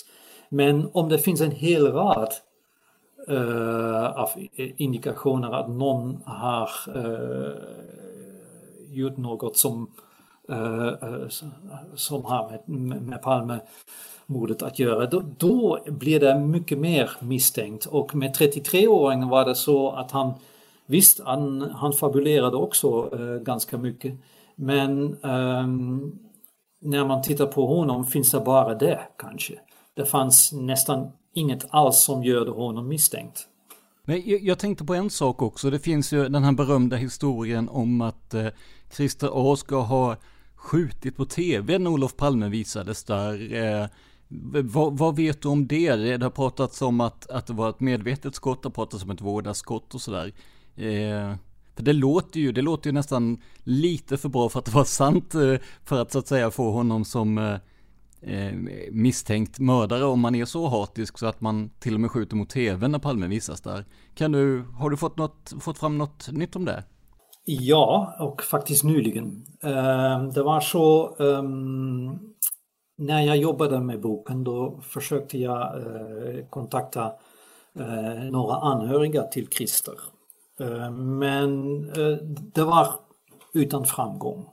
Men 0.49 0.91
om 0.93 1.09
det 1.09 1.19
finns 1.19 1.41
en 1.41 1.51
hel 1.51 1.93
rad 1.93 2.33
Eh, 3.29 4.21
av 4.21 4.31
indikationer 4.57 5.53
att 5.53 5.69
någon 5.69 6.23
har 6.25 6.71
eh, 6.95 7.55
gjort 8.91 9.17
något 9.17 9.57
som, 9.57 9.91
eh, 10.49 11.29
som 11.95 12.25
har 12.25 12.61
med, 12.67 13.03
med 13.03 13.23
Palmemordet 13.23 14.63
att 14.63 14.79
göra, 14.79 15.07
då, 15.07 15.23
då 15.39 15.79
blir 15.87 16.21
det 16.21 16.39
mycket 16.39 16.79
mer 16.79 17.11
misstänkt. 17.21 17.87
Och 17.87 18.15
med 18.15 18.37
33-åringen 18.37 19.29
var 19.29 19.45
det 19.45 19.55
så 19.55 19.91
att 19.91 20.11
han 20.11 20.35
Visst, 20.89 21.21
han, 21.25 21.71
han 21.71 21.93
fabulerade 21.93 22.57
också 22.57 23.11
ganska 23.43 23.79
mycket. 23.79 24.15
Men 24.55 25.17
um, 25.25 26.19
när 26.81 27.05
man 27.05 27.23
tittar 27.23 27.47
på 27.47 27.67
honom 27.67 28.07
finns 28.07 28.31
det 28.31 28.41
bara 28.41 28.75
det 28.75 29.01
kanske. 29.19 29.55
Det 29.95 30.05
fanns 30.05 30.53
nästan 30.53 31.13
inget 31.37 31.67
alls 31.71 31.99
som 31.99 32.25
gör 32.25 32.47
honom 32.47 32.89
misstänkt. 32.89 33.47
Men 34.05 34.23
jag, 34.25 34.59
tänkte 34.59 34.85
på 34.85 34.95
en 34.95 35.11
sak 35.11 35.43
också. 35.43 35.71
Det 35.71 35.79
finns 35.79 36.13
ju 36.13 36.29
den 36.29 36.45
här 36.45 36.53
berömda 36.53 36.97
historien 36.97 37.69
om 37.69 38.01
att 38.01 38.35
eh, 38.35 38.47
Christer 38.97 39.31
A 39.33 39.57
ska 39.57 39.81
ha 39.81 40.17
skjutit 40.55 41.17
på 41.17 41.25
tv 41.25 41.79
när 41.79 41.91
Olof 41.91 42.17
Palme 42.17 42.49
visades 42.49 43.05
där. 43.05 43.55
Eh, 43.55 43.87
vad, 44.63 44.99
vad, 44.99 45.17
vet 45.17 45.43
du 45.43 45.49
om 45.49 45.67
det? 45.67 45.97
Det 45.97 46.25
har 46.25 46.31
pratats 46.31 46.83
om 46.83 47.01
att, 47.01 47.31
att 47.31 47.47
det 47.47 47.53
var 47.53 47.71
ett 47.71 47.81
medvetet 47.81 48.35
skott, 48.35 48.63
det 48.63 48.67
har 48.67 48.73
pratats 48.73 49.05
om 49.05 49.11
ett 49.11 49.21
vårdarskott 49.21 49.95
och 49.95 50.01
sådär. 50.01 50.33
Eh, 50.77 51.35
för 51.77 51.83
det 51.83 51.93
låter 51.93 52.41
ju, 52.41 52.53
det 52.53 52.63
låter 52.63 52.91
ju 52.91 52.93
nästan 52.93 53.43
lite 53.59 54.17
för 54.17 54.29
bra 54.29 54.49
för 54.49 54.59
att 54.59 54.75
vara 54.75 54.85
sant, 54.85 55.35
eh, 55.35 55.55
för 55.85 56.03
att 56.03 56.13
så 56.13 56.19
att 56.19 56.29
säga 56.29 56.51
få 56.51 56.71
honom 56.71 57.05
som 57.05 57.39
eh, 57.39 57.57
eh, 58.27 58.53
misstänkt 58.93 59.59
mördare 59.59 60.05
om 60.05 60.21
man 60.21 60.35
är 60.35 60.45
så 60.45 60.69
hatisk 60.69 61.19
så 61.19 61.27
att 61.27 61.41
man 61.41 61.71
till 61.79 61.95
och 61.95 62.01
med 62.01 62.11
skjuter 62.11 62.37
mot 62.37 62.51
tv 62.51 62.89
när 62.89 62.99
Palme 62.99 63.27
visas 63.27 63.61
där. 63.61 63.85
Kan 64.15 64.33
du, 64.33 64.65
har 64.75 64.91
du 64.91 64.97
fått, 64.97 65.17
något, 65.17 65.53
fått 65.61 65.79
fram 65.79 65.99
något 65.99 66.29
nytt 66.33 66.57
om 66.57 66.65
det? 66.65 66.85
Ja, 67.45 68.17
och 68.21 68.43
faktiskt 68.43 68.85
nyligen. 68.85 69.47
Eh, 69.63 70.23
det 70.23 70.43
var 70.43 70.61
så 70.61 71.17
ehm, 71.17 72.19
när 72.99 73.21
jag 73.23 73.37
jobbade 73.37 73.81
med 73.81 74.01
boken 74.01 74.45
då 74.45 74.81
försökte 74.83 75.39
jag 75.39 75.77
eh, 75.77 76.47
kontakta 76.51 77.13
eh, 77.79 78.25
några 78.31 78.55
anhöriga 78.57 79.23
till 79.23 79.49
Christer. 79.49 79.95
men 80.93 81.83
det 82.55 82.65
var 82.65 82.87
utan 83.55 83.85
framgång. 83.85 84.47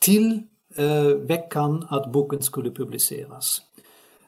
till 0.00 0.42
Eh, 0.76 1.04
veckan 1.04 1.86
att 1.90 2.12
boken 2.12 2.42
skulle 2.42 2.70
publiceras 2.70 3.62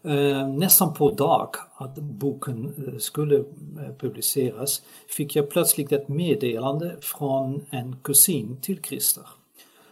Eh, 0.03 0.49
nästan 0.49 0.95
på 0.95 1.11
dag 1.11 1.49
att 1.75 1.95
boken 1.95 2.75
eh, 2.87 2.99
skulle 2.99 3.37
eh, 3.37 3.95
publiceras 3.99 4.83
fick 5.09 5.37
jag 5.37 5.51
plötsligt 5.51 5.93
ett 5.93 6.09
meddelande 6.09 6.97
från 7.01 7.67
en 7.71 7.97
kusin 8.03 8.61
till 8.61 8.83
Christer 8.83 9.27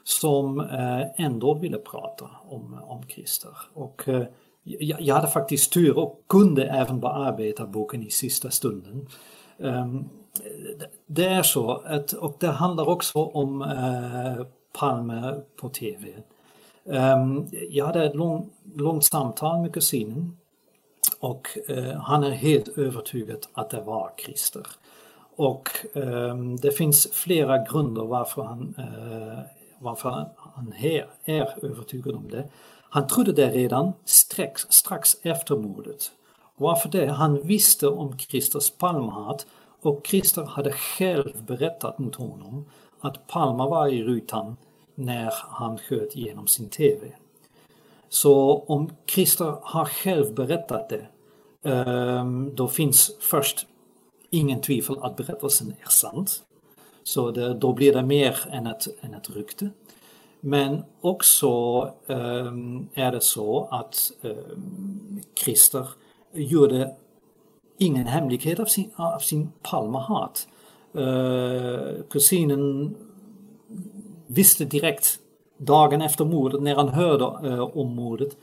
som 0.04 0.60
eh, 0.60 1.24
ändå 1.24 1.54
ville 1.54 1.78
prata 1.78 2.30
om, 2.48 2.80
om 2.82 3.02
Christer. 3.08 3.50
Och 3.74 4.02
jag, 4.78 5.14
hade 5.14 5.28
faktiskt 5.28 5.72
tur 5.72 5.98
och 5.98 6.24
kunde 6.28 6.64
även 6.64 7.00
bearbeta 7.00 7.66
boken 7.66 8.02
i 8.02 8.10
sista 8.10 8.50
stunden. 8.50 9.08
Ehm, 9.58 10.04
det 11.06 11.26
är 11.26 11.42
så, 11.42 11.70
att, 11.70 12.12
och 12.12 12.36
det 12.40 12.46
handlar 12.46 12.88
också 12.88 13.18
om 13.18 13.64
Palme 14.78 15.34
på 15.60 15.68
TV. 15.68 16.08
Ehm, 16.90 17.46
jag 17.70 17.86
hade 17.86 18.04
ett 18.04 18.14
lång, 18.14 18.50
långt 18.74 19.04
samtal 19.04 19.62
med 19.62 19.74
kusinen 19.74 20.36
och 21.20 21.58
eh, 21.68 22.00
han 22.00 22.24
är 22.24 22.30
helt 22.30 22.78
övertygad 22.78 23.46
att 23.52 23.70
det 23.70 23.80
var 23.80 24.10
Christer. 24.24 24.66
Och 25.36 25.68
ehm, 25.94 26.56
det 26.56 26.70
finns 26.70 27.08
flera 27.12 27.64
grunder 27.64 28.02
varför 28.02 28.42
han, 28.42 28.74
eh, 28.78 29.38
varför 29.78 30.08
han 30.36 30.74
är, 30.78 31.06
är 31.24 31.64
övertygad 31.64 32.14
om 32.14 32.28
det. 32.30 32.48
Han 32.90 33.06
trodde 33.06 33.32
det 33.32 33.50
redan 33.50 33.92
strax, 34.04 34.62
strax 34.68 35.16
efter 35.22 35.56
mordet. 35.56 36.10
Varför 36.56 36.88
det? 36.88 37.06
Han 37.06 37.42
visste 37.46 37.88
om 37.88 38.18
Christers 38.18 38.70
palmhat 38.70 39.46
och 39.82 40.06
Christer 40.06 40.44
hade 40.44 40.72
själv 40.72 41.44
berättat 41.46 41.98
mot 41.98 42.14
honom 42.14 42.64
att 43.00 43.26
Palma 43.26 43.68
var 43.68 43.88
i 43.88 44.02
rutan 44.02 44.56
när 44.96 45.32
han 45.48 45.78
sköt 45.78 46.16
genom 46.16 46.46
sin 46.46 46.68
TV. 46.68 47.12
Så 48.08 48.64
om 48.66 48.90
Christer 49.06 49.56
har 49.62 49.84
själv 49.84 50.34
berättat 50.34 50.88
det, 50.88 51.06
ehm, 51.70 52.54
då 52.54 52.68
finns 52.68 53.16
först 53.20 53.66
ingen 54.30 54.60
tvivel 54.60 54.98
att 55.00 55.16
berättelsen 55.16 55.74
är 55.84 55.88
sant. 55.88 56.42
Så 57.02 57.30
det, 57.30 57.54
då 57.54 57.72
blir 57.72 57.92
det 57.92 58.02
mer 58.02 58.38
än 58.50 58.66
ett, 58.66 58.86
än 59.00 59.14
ett 59.14 59.30
rykte. 59.30 59.70
Men 60.40 60.84
också 61.00 61.48
ehm, 62.06 62.88
är 62.94 63.12
det 63.12 63.20
så 63.20 63.68
att 63.70 64.12
ehm, 64.22 65.20
Christer 65.34 65.88
gjorde 66.32 66.96
ingen 67.78 68.06
hemlighet 68.06 68.60
av 68.60 68.64
sin, 68.64 68.90
av 68.96 69.18
sin 69.18 69.52
Palmehat. 69.62 70.48
Uh, 70.96 71.02
eh, 71.02 72.02
kusinen 72.10 72.94
visste 74.26 74.64
direkt 74.64 75.18
dagen 75.58 76.02
efter 76.02 76.24
mordet, 76.24 76.62
när 76.62 76.74
han 76.74 76.88
hörde 76.88 77.48
eh, 77.48 77.60
om 77.60 77.94
mordet, 77.94 78.36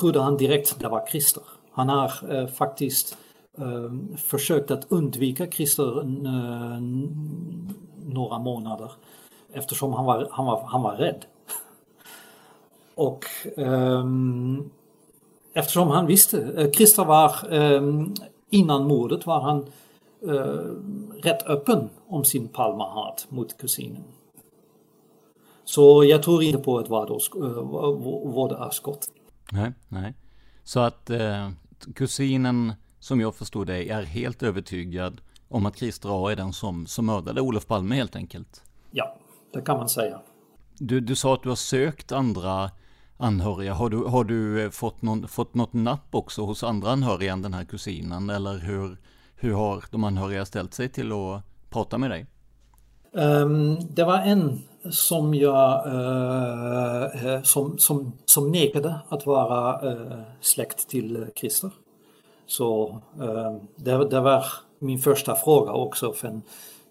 trodde 0.00 0.20
han 0.20 0.36
direkt 0.36 0.72
att 0.72 0.80
det 0.80 0.88
var 0.88 1.06
Christer. 1.10 1.42
Han 1.72 1.88
har 1.88 2.34
eh, 2.34 2.46
faktiskt 2.46 3.16
eh, 3.58 4.16
försökt 4.16 4.70
att 4.70 4.92
undvika 4.92 5.46
Christer 5.46 5.98
eh, 6.00 6.80
några 8.06 8.38
månader 8.38 8.92
eftersom 9.54 9.92
han 9.92 10.04
var, 10.04 10.28
han 10.30 10.46
var, 10.46 10.62
han 10.66 10.82
var 10.82 10.96
rädd. 10.96 11.24
Och 12.94 13.24
ehm, 13.56 14.70
eftersom 15.52 15.88
han 15.88 16.06
visste, 16.06 16.52
eh, 16.56 16.70
Christer 16.70 17.04
var 17.04 17.52
ehm, 17.52 18.14
innan 18.50 18.86
mordet 18.86 19.26
var 19.26 19.40
han 19.40 19.66
eh, 20.22 20.72
rätt 21.22 21.46
öppen 21.46 21.88
om 22.08 22.24
sin 22.24 22.48
Palmahat 22.48 23.26
mot 23.28 23.58
kusinen. 23.58 24.04
Så 25.64 26.04
jag 26.04 26.22
tror 26.22 26.42
inte 26.42 26.58
på 26.58 26.80
ett 26.80 26.90
vårdarskott. 26.90 29.08
Nej, 29.52 29.72
nej. 29.88 30.14
Så 30.64 30.80
att 30.80 31.10
eh, 31.10 31.50
kusinen, 31.94 32.72
som 33.00 33.20
jag 33.20 33.34
förstod 33.34 33.66
det, 33.66 33.90
är 33.90 34.02
helt 34.02 34.42
övertygad 34.42 35.20
om 35.48 35.66
att 35.66 35.78
Christer 35.78 36.26
A 36.26 36.32
är 36.32 36.36
den 36.36 36.52
som, 36.52 36.86
som 36.86 37.06
mördade 37.06 37.40
Olof 37.40 37.66
Palme 37.66 37.94
helt 37.94 38.16
enkelt? 38.16 38.62
Ja, 38.90 39.16
det 39.52 39.60
kan 39.60 39.78
man 39.78 39.88
säga. 39.88 40.20
Du, 40.78 41.00
du 41.00 41.16
sa 41.16 41.34
att 41.34 41.42
du 41.42 41.48
har 41.48 41.56
sökt 41.56 42.12
andra 42.12 42.70
anhöriga. 43.16 43.74
Har 43.74 43.90
du, 43.90 43.96
har 43.96 44.24
du 44.24 44.70
fått, 44.70 45.02
någon, 45.02 45.28
fått 45.28 45.54
något 45.54 45.72
napp 45.72 46.14
också 46.14 46.42
hos 46.42 46.64
andra 46.64 46.90
anhöriga 46.90 47.32
än 47.32 47.42
den 47.42 47.54
här 47.54 47.64
kusinen? 47.64 48.30
Eller 48.30 48.58
hur, 48.58 48.96
hur 49.36 49.54
har 49.54 49.84
de 49.90 50.04
anhöriga 50.04 50.44
ställt 50.44 50.74
sig 50.74 50.88
till 50.88 51.12
att 51.12 51.42
prata 51.70 51.98
med 51.98 52.10
dig? 52.10 52.26
Um, 53.12 53.94
det 53.94 54.04
var 54.04 54.18
en 54.18 54.62
som 54.90 55.34
jag 55.34 55.86
eh, 55.86 57.26
eh, 57.26 57.42
som, 57.42 57.78
som, 57.78 58.12
som 58.24 58.52
nekade 58.52 58.94
att 59.08 59.26
vara 59.26 59.90
eh, 59.90 60.20
släkt 60.40 60.88
till 60.88 61.26
Christer. 61.34 61.70
Så 62.46 63.00
eh, 63.20 63.56
det, 63.76 64.08
det, 64.08 64.20
var 64.20 64.44
min 64.78 64.98
första 64.98 65.34
fråga 65.34 65.72
också. 65.72 66.12
För 66.12 66.40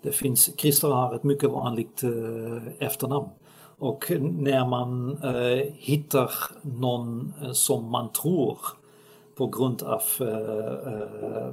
det 0.01 0.11
finns, 0.11 0.49
Christer 0.57 0.87
har 0.87 1.15
ett 1.15 1.23
mycket 1.23 1.49
vanligt 1.49 2.03
eh, 2.03 2.87
efternamn. 2.87 3.29
Och 3.77 4.11
när 4.19 4.65
man 4.65 5.17
eh, 5.23 5.73
hittar 5.73 6.31
någon 6.61 7.33
som 7.53 7.91
man 7.91 8.11
tror 8.11 8.57
på 9.35 9.47
grund 9.47 9.83
av 9.83 10.01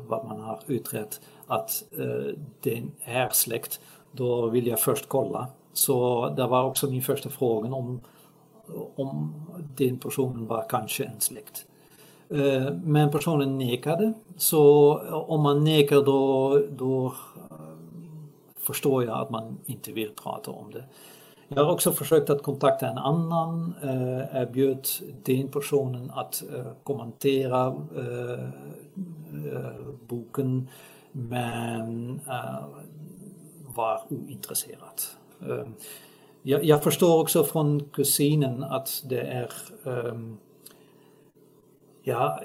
vad 0.09 0.27
man 0.27 0.41
har 0.41 0.61
utrett 0.67 1.21
att 1.47 1.83
den 2.61 2.91
är 3.05 3.29
släkt 3.33 3.81
då 4.13 4.47
vill 4.47 4.67
jag 4.67 4.81
först 4.81 5.09
kolla. 5.09 5.49
Så 5.73 6.29
det 6.37 6.47
var 6.47 6.65
också 6.65 6.91
min 6.91 7.03
första 7.03 7.31
fråga 7.31 7.75
om, 7.75 8.01
om 8.97 9.35
den 9.77 9.99
personen 9.99 10.47
var 10.47 10.67
kanske 10.69 11.05
en 11.05 11.21
släkt. 11.21 11.67
Eh, 12.29 12.73
men 12.85 13.11
personen 13.11 13.59
nekade, 13.59 14.13
så 14.37 14.95
om 15.29 15.43
man 15.43 15.65
nekar 15.65 16.03
då, 16.03 16.59
då 16.71 17.07
eh, 17.07 17.13
förstår 18.59 19.05
jag 19.05 19.19
att 19.19 19.31
man 19.31 19.59
inte 19.67 19.93
vill 19.93 20.11
prata 20.23 20.51
om 20.51 20.71
det. 20.71 20.85
Jag 21.49 21.65
har 21.65 21.73
också 21.73 21.93
försökt 21.93 22.31
att 22.31 22.43
kontakta 22.43 22.89
en 22.89 22.99
annan, 22.99 23.75
eh, 23.83 24.43
erbjöd 24.43 24.89
den 25.25 25.49
personen 25.49 26.11
att 26.15 26.43
eh, 26.55 26.73
kommentera 26.83 27.77
boken 30.09 30.69
men 31.13 32.21
var 33.77 34.01
ointresserad. 34.09 35.01
Eh, 35.49 35.67
jag, 36.43 36.65
jag, 36.65 36.83
förstår 36.83 37.21
också 37.21 37.45
från 37.45 37.81
kusinen 37.81 38.65
att 38.65 39.03
det 39.09 39.21
är... 39.21 39.53
Um, 39.85 40.39
ja, 42.03 42.43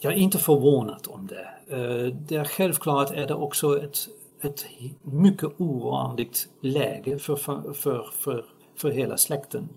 jag 0.00 0.12
är 0.12 0.16
inte 0.16 0.38
förvånad 0.38 1.06
om 1.08 1.26
det. 1.26 1.76
Uh, 1.76 2.14
det 2.14 2.36
är 2.36 2.44
självklart 2.44 3.10
är 3.10 3.26
det 3.26 3.34
också 3.34 3.82
ett, 3.82 4.08
ett 4.42 4.66
mycket 5.02 5.50
ovanligt 5.60 6.48
läge 6.60 7.18
för, 7.18 7.36
för, 7.36 7.72
för, 8.12 8.44
för, 8.76 8.90
hela 8.90 9.16
släkten. 9.16 9.68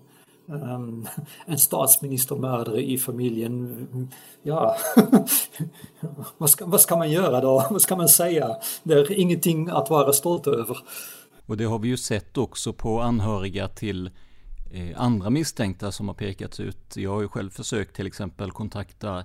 Um, 0.46 1.08
en 1.46 1.58
statsministermördare 1.58 2.82
i 2.82 2.98
familjen, 2.98 3.86
ja, 4.42 4.76
vad, 6.38 6.50
ska, 6.50 6.66
vad 6.66 6.80
ska 6.80 6.96
man 6.96 7.10
göra 7.10 7.40
då? 7.40 7.66
Vad 7.70 7.82
ska 7.82 7.96
man 7.96 8.08
säga? 8.08 8.56
Det 8.82 8.94
är 8.94 9.12
ingenting 9.12 9.68
att 9.68 9.90
vara 9.90 10.12
stolt 10.12 10.46
över. 10.46 10.78
Och 11.48 11.56
det 11.56 11.64
har 11.64 11.78
vi 11.78 11.88
ju 11.88 11.96
sett 11.96 12.38
också 12.38 12.72
på 12.72 13.00
anhöriga 13.00 13.68
till 13.68 14.10
eh, 14.70 15.00
andra 15.00 15.30
misstänkta 15.30 15.92
som 15.92 16.08
har 16.08 16.14
pekats 16.14 16.60
ut. 16.60 16.96
Jag 16.96 17.10
har 17.10 17.22
ju 17.22 17.28
själv 17.28 17.50
försökt 17.50 17.96
till 17.96 18.06
exempel 18.06 18.50
kontakta 18.50 19.24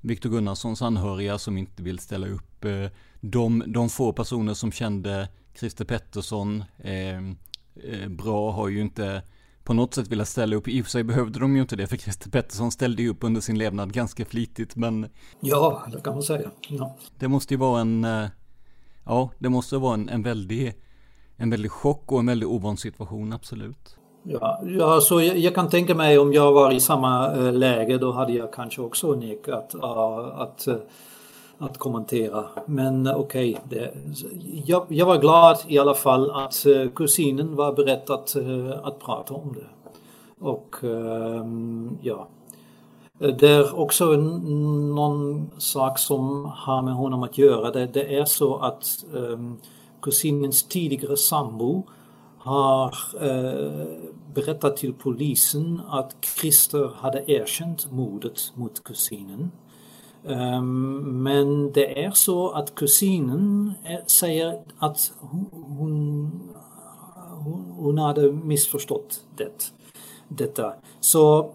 Viktor 0.00 0.30
Gunnarssons 0.30 0.82
anhöriga 0.82 1.38
som 1.38 1.58
inte 1.58 1.82
vill 1.82 1.98
ställa 1.98 2.26
upp. 2.26 2.64
Eh, 2.64 2.86
de, 3.20 3.62
de 3.66 3.88
få 3.88 4.12
personer 4.12 4.54
som 4.54 4.72
kände 4.72 5.28
Christer 5.58 5.84
Pettersson 5.84 6.64
eh, 6.78 7.18
eh, 7.18 8.08
bra 8.08 8.52
har 8.52 8.68
ju 8.68 8.80
inte 8.80 9.22
på 9.64 9.74
något 9.74 9.94
sätt 9.94 10.08
velat 10.08 10.28
ställa 10.28 10.56
upp. 10.56 10.68
I 10.68 10.80
och 10.80 10.84
för 10.84 10.90
sig 10.90 11.04
behövde 11.04 11.38
de 11.38 11.56
ju 11.56 11.62
inte 11.62 11.76
det 11.76 11.86
för 11.86 11.96
Christer 11.96 12.30
Pettersson 12.30 12.70
ställde 12.70 13.02
ju 13.02 13.08
upp 13.08 13.24
under 13.24 13.40
sin 13.40 13.58
levnad 13.58 13.92
ganska 13.92 14.24
flitigt 14.24 14.76
men 14.76 15.08
Ja, 15.40 15.86
det 15.92 16.00
kan 16.00 16.12
man 16.12 16.22
säga. 16.22 16.50
Ja. 16.68 16.96
Det 17.18 17.28
måste 17.28 17.54
ju 17.54 17.58
vara 17.58 17.80
en 17.80 18.06
Ja, 19.04 19.30
det 19.38 19.48
måste 19.48 19.76
vara 19.76 19.94
en, 19.94 20.08
en 20.08 20.22
väldig 20.22 20.74
en 21.40 21.50
väldig 21.50 21.70
chock 21.70 22.12
och 22.12 22.18
en 22.18 22.26
väldigt 22.26 22.48
ovan 22.48 22.76
situation, 22.76 23.32
absolut. 23.32 23.96
Ja, 24.22 24.60
alltså 24.82 25.00
så 25.00 25.20
jag, 25.20 25.38
jag, 25.38 25.54
kan 25.54 25.68
tänka 25.68 25.94
mig 25.94 26.18
om 26.18 26.32
jag 26.32 26.52
var 26.52 26.72
i 26.72 26.80
samma 26.80 27.32
eh, 27.36 27.52
läge 27.52 27.98
då 27.98 28.12
hade 28.12 28.32
jag 28.32 28.52
kanske 28.52 28.82
också 28.82 29.12
nekat 29.12 29.74
äh, 29.74 30.40
att, 30.40 30.66
eh, 30.66 30.76
att 31.58 31.78
kommentera. 31.78 32.44
Men 32.66 33.08
okej, 33.08 33.58
okay, 33.66 33.88
jag, 34.64 34.86
jag, 34.88 35.06
var 35.06 35.16
glad 35.16 35.58
i 35.66 35.78
alla 35.78 35.94
fall 35.94 36.30
att 36.30 36.66
eh, 36.66 36.90
kusinen 36.94 37.56
var 37.56 37.72
beredd 37.72 38.10
att, 38.10 38.36
att 38.82 38.98
prata 38.98 39.34
om 39.34 39.54
det. 39.54 39.66
Och 40.40 40.76
ehm, 40.82 41.98
ja, 42.02 42.28
det 43.18 43.48
är 43.48 43.78
också 43.78 44.04
någon 44.06 45.50
sak 45.58 45.98
som 45.98 46.44
har 46.44 46.82
med 46.82 46.94
honom 46.94 47.22
att 47.22 47.38
göra. 47.38 47.70
Det, 47.70 47.86
det 47.86 48.16
är 48.16 48.24
så 48.24 48.56
att 48.56 49.04
um, 49.12 49.58
kusinens 50.02 50.62
tidigare 50.62 51.16
sambo 51.16 51.86
har 52.38 52.94
eh, 53.20 53.86
berättat 54.34 54.76
till 54.76 54.94
polisen 54.94 55.80
att 55.88 56.16
Christer 56.40 56.90
hade 56.96 57.30
erkänt 57.30 57.92
mordet 57.92 58.52
mot 58.54 58.84
kusinen. 58.84 59.50
Ehm, 60.26 61.22
men 61.22 61.72
det 61.72 62.04
är 62.04 62.10
så 62.10 62.50
att 62.50 62.74
kusinen 62.74 63.72
eh, 63.84 64.06
säger 64.06 64.60
att 64.78 65.12
hon, 65.18 66.40
hon, 67.44 67.74
hon 67.76 67.98
hade 67.98 68.32
missförstått 68.32 69.20
det, 69.36 69.72
detta. 70.28 70.74
Så 71.00 71.50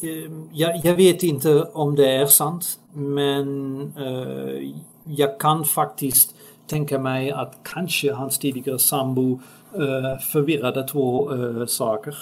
ehm, 0.00 0.48
jag, 0.52 0.80
jag, 0.84 0.94
vet 0.94 1.22
inte 1.22 1.62
om 1.62 1.94
det 1.94 2.10
är 2.10 2.26
sant, 2.26 2.78
men 2.92 3.80
eh, 3.96 4.70
jag 5.04 5.40
kan 5.40 5.64
faktiskt 5.64 6.34
tänka 6.72 6.98
mig 6.98 7.30
att 7.30 7.60
kanske 7.64 8.12
hans 8.12 8.38
tidigare 8.38 8.78
sambo 8.78 9.32
uh, 9.32 10.18
förvirrade 10.18 10.88
två 10.88 11.32
uh, 11.32 11.66
saker. 11.66 12.16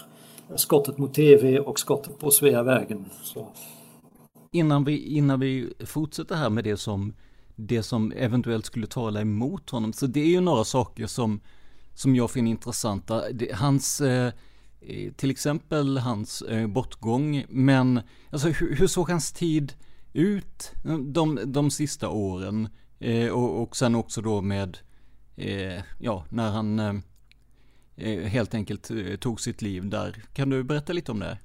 Skottet 0.57 0.99
mot 0.99 1.15
TV 1.15 1.59
och 1.59 1.79
skottet 1.79 2.19
på 2.19 2.31
Sveavägen. 2.31 3.05
Så. 3.23 3.49
Innan, 4.53 4.85
vi, 4.85 5.17
innan 5.17 5.41
vi 5.41 5.73
fortsätter 5.87 6.35
här 6.35 6.51
med 6.51 6.65
det 6.65 6.77
som, 6.77 7.15
det 7.57 7.83
som 7.83 8.13
eventuellt 8.13 8.67
skulle 8.67 8.87
tala 8.87 9.21
emot 9.21 9.71
honom, 9.71 9.93
så 9.93 10.07
det 10.07 10.21
är 10.21 10.31
ju 10.31 10.41
några 10.41 10.65
saker 10.65 11.07
som, 11.07 11.41
som 11.95 12.17
jag 12.17 12.31
finner 12.31 12.51
intressanta. 12.51 13.23
Hans 13.55 14.01
eh, 14.01 14.33
till 15.17 15.31
exempel 15.31 15.99
hans 15.99 16.43
eh, 16.43 16.67
bortgång, 16.67 17.45
men 17.49 18.01
alltså 18.31 18.49
hur, 18.49 18.77
hur 18.77 18.87
såg 18.87 19.11
hans 19.11 19.33
tid 19.33 19.73
ut 20.13 20.73
de, 20.99 21.41
de 21.45 21.71
sista 21.71 22.09
åren? 22.09 22.69
Eh, 23.01 23.33
och, 23.33 23.63
och 23.63 23.77
sen 23.77 23.95
också 23.95 24.21
då 24.21 24.41
med, 24.41 24.79
eh, 25.37 25.83
ja, 25.99 26.25
när 26.29 26.51
han 26.51 26.79
eh, 26.79 26.95
eh, 27.97 28.21
helt 28.21 28.55
enkelt 28.55 28.91
eh, 28.91 29.17
tog 29.17 29.41
sitt 29.41 29.63
liv 29.63 29.91
där. 29.91 30.25
Kan 30.33 30.51
du 30.51 30.63
berätta 30.63 30.93
lite 30.93 31.13
om 31.13 31.21
det? 31.21 31.39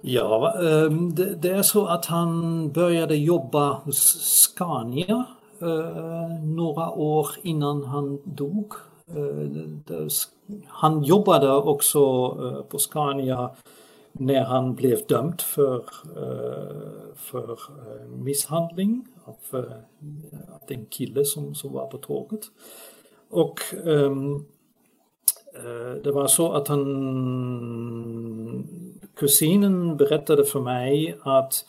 Ja, 0.00 0.54
ehm, 0.62 1.14
det, 1.14 1.34
det 1.34 1.50
är 1.50 1.62
så 1.62 1.86
att 1.86 2.06
han 2.06 2.72
började 2.72 3.16
jobba 3.16 3.72
hos 3.72 3.98
Scania 4.20 5.24
eh, 5.62 6.44
några 6.44 6.90
år 6.90 7.28
innan 7.42 7.84
han 7.84 8.20
dog. 8.24 8.72
Eh, 9.08 10.06
han 10.66 11.02
jobbade 11.02 11.52
också 11.52 11.98
eh, 12.42 12.62
på 12.62 12.78
Scania 12.78 13.50
när 14.12 14.44
han 14.44 14.74
blev 14.74 14.98
dömd 15.08 15.40
för, 15.40 15.84
för 17.16 17.58
misshandling 18.16 19.06
av, 19.26 19.64
av 20.52 20.60
den 20.68 20.86
kille 20.86 21.24
som, 21.24 21.54
som 21.54 21.72
var 21.72 21.86
på 21.86 21.98
tåget. 21.98 22.40
Och 23.30 23.60
um, 23.84 24.46
det 26.04 26.12
var 26.12 26.26
så 26.26 26.52
att 26.52 26.68
han, 26.68 26.84
kusinen 29.16 29.96
berättade 29.96 30.44
för 30.44 30.60
mig 30.60 31.16
att 31.22 31.66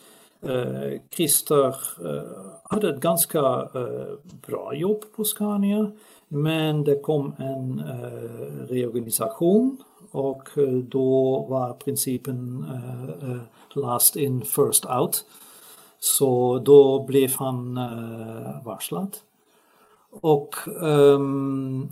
uh, 0.49 0.99
Christer 1.12 1.76
uh, 2.05 2.22
hade 2.64 2.89
ett 2.89 2.99
ganska 2.99 3.62
uh, 3.76 4.18
bra 4.47 4.76
jobb 4.76 5.03
på 5.16 5.24
Scania 5.24 5.91
men 6.28 6.84
det 6.84 6.99
kom 6.99 7.36
en 7.38 7.84
reorganisation 8.70 9.78
och 10.12 10.49
då 10.84 11.39
var 11.49 11.74
principen 11.74 12.66
last 13.76 14.16
in 14.16 14.41
first 14.41 14.86
out. 14.86 15.26
Så 16.00 16.60
då 16.60 17.06
blev 17.06 17.36
han 17.36 17.78
eh, 17.78 18.66
varslad. 18.66 19.18
Och 20.22 20.56
um, 20.82 21.89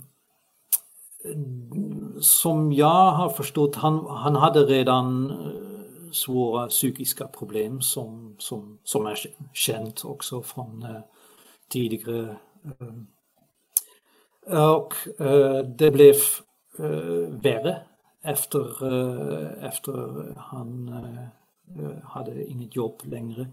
som 2.20 2.74
jag 2.74 3.12
har 3.12 3.30
förstått, 3.30 3.76
han, 3.76 4.06
han 4.06 4.36
hade 4.36 4.60
redan 4.60 5.32
eh, 5.32 6.12
svåra 6.12 6.68
psykiska 6.68 7.28
problem 7.28 7.82
som, 7.82 8.36
som, 8.40 8.80
som 8.84 9.06
är 9.06 9.18
känt 9.54 10.06
också 10.06 10.42
från 10.42 10.84
eh, 10.84 11.02
tidigare. 11.70 12.38
Ehm, 12.80 13.08
och 14.80 15.22
eh, 15.22 15.66
det 15.66 15.92
blev 15.92 16.16
eh, 16.80 17.30
värre 17.30 17.78
efter, 18.24 18.66
efter 19.66 20.26
han 20.38 20.90
hade 22.04 22.46
inget 22.46 22.76
jobb 22.76 23.02
längre. 23.04 23.48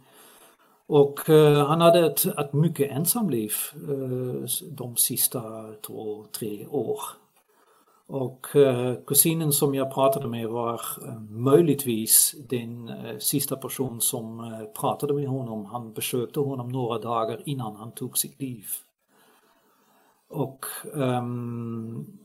Och 0.86 1.30
eh, 1.30 1.66
han 1.66 1.80
hade 1.80 2.06
ett, 2.06 2.24
ett 2.24 2.52
mycket 2.52 2.90
ensamliv 2.90 3.52
eh, 3.74 4.48
de 4.70 4.96
sista 4.96 5.72
två, 5.86 6.24
tre 6.38 6.66
år. 6.66 6.98
Och 8.06 8.56
eh, 8.56 8.94
kusinen 9.06 9.52
som 9.52 9.74
jag 9.74 9.94
pratade 9.94 10.28
med 10.28 10.48
var 10.48 10.80
eh, 11.08 11.20
möjligtvis 11.30 12.34
den 12.48 12.88
eh, 12.88 13.18
sista 13.18 13.56
person 13.56 14.00
som 14.00 14.40
eh, 14.40 14.80
pratade 14.80 15.14
med 15.14 15.28
honom. 15.28 15.64
Han 15.64 15.92
besökte 15.92 16.40
honom 16.40 16.68
några 16.68 16.98
dagar 16.98 17.42
innan 17.44 17.76
han 17.76 17.92
tog 17.92 18.18
sitt 18.18 18.40
liv. 18.40 18.66
Och 20.28 20.66
um, 20.92 22.18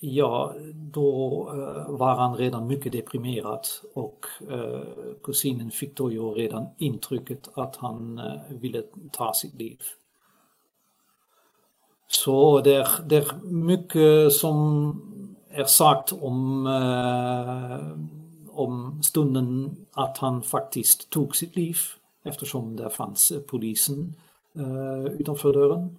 ja, 0.00 0.54
då 0.74 1.50
uh, 1.54 1.96
var 1.96 2.16
han 2.16 2.36
redan 2.36 2.66
mycket 2.66 2.92
deprimerad 2.92 3.66
och 3.94 4.26
uh, 4.50 4.80
kusinen 5.22 5.70
fick 5.70 5.96
då 5.96 6.12
ju 6.12 6.20
redan 6.20 6.66
intrycket 6.78 7.48
att 7.54 7.76
han 7.76 8.18
uh, 8.18 8.58
ville 8.58 8.82
ta 9.12 9.32
sitt 9.34 9.54
liv. 9.54 9.78
Så 12.08 12.60
det 12.60 12.74
är, 12.74 12.88
det 13.06 13.16
är 13.16 13.26
mycket 13.44 14.32
som 14.32 15.00
är 15.50 15.64
sagt 15.64 16.12
om, 16.12 16.66
om 18.50 19.02
stunden 19.02 19.76
att 19.92 20.18
han 20.18 20.42
faktiskt 20.42 21.10
tog 21.10 21.36
sitt 21.36 21.56
liv 21.56 21.76
eftersom 22.22 22.76
det 22.76 22.90
fanns 22.90 23.32
polisen 23.48 24.14
utanför 25.18 25.52
dörren. 25.52 25.98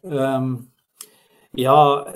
Um, 0.00 0.68
Ja, 1.50 2.08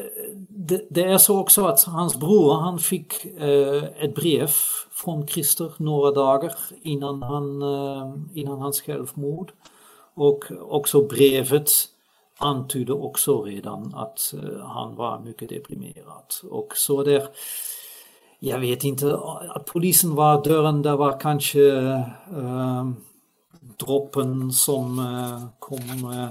det, 0.49 0.87
det, 0.91 1.03
är 1.05 1.19
så 1.19 1.41
också 1.41 1.65
att 1.65 1.85
hans 1.85 2.21
bror 2.21 2.55
han 2.55 2.79
fick 2.79 3.25
eh, 3.25 3.85
ett 3.85 4.15
brev 4.15 4.51
från 4.91 5.27
Christer 5.27 5.73
några 5.77 6.11
dagar 6.11 6.53
innan, 6.83 7.23
han, 7.23 7.63
eh, 7.63 8.15
innan 8.35 8.61
hans 8.61 8.81
självmord. 8.81 9.53
Och 10.15 10.45
också 10.61 11.03
brevet 11.03 11.71
antydde 12.39 12.93
också 12.93 13.43
redan 13.43 13.95
att 13.95 14.35
eh, 14.43 14.67
han 14.67 14.97
var 14.97 15.21
mycket 15.21 15.49
deprimerad. 15.49 16.35
Och 16.51 16.77
så 16.77 17.03
där, 17.03 17.29
jag 18.39 18.59
vet 18.59 18.85
inte, 18.85 19.17
att 19.49 19.67
polisen 19.67 20.15
var 20.15 20.45
dörren, 20.45 20.83
där 20.83 20.97
var 20.97 21.21
kanske 21.21 21.73
eh, 22.37 22.91
droppen 23.77 24.53
som 24.53 24.99
eh, 24.99 25.49
kom 25.59 26.13
eh, 26.13 26.29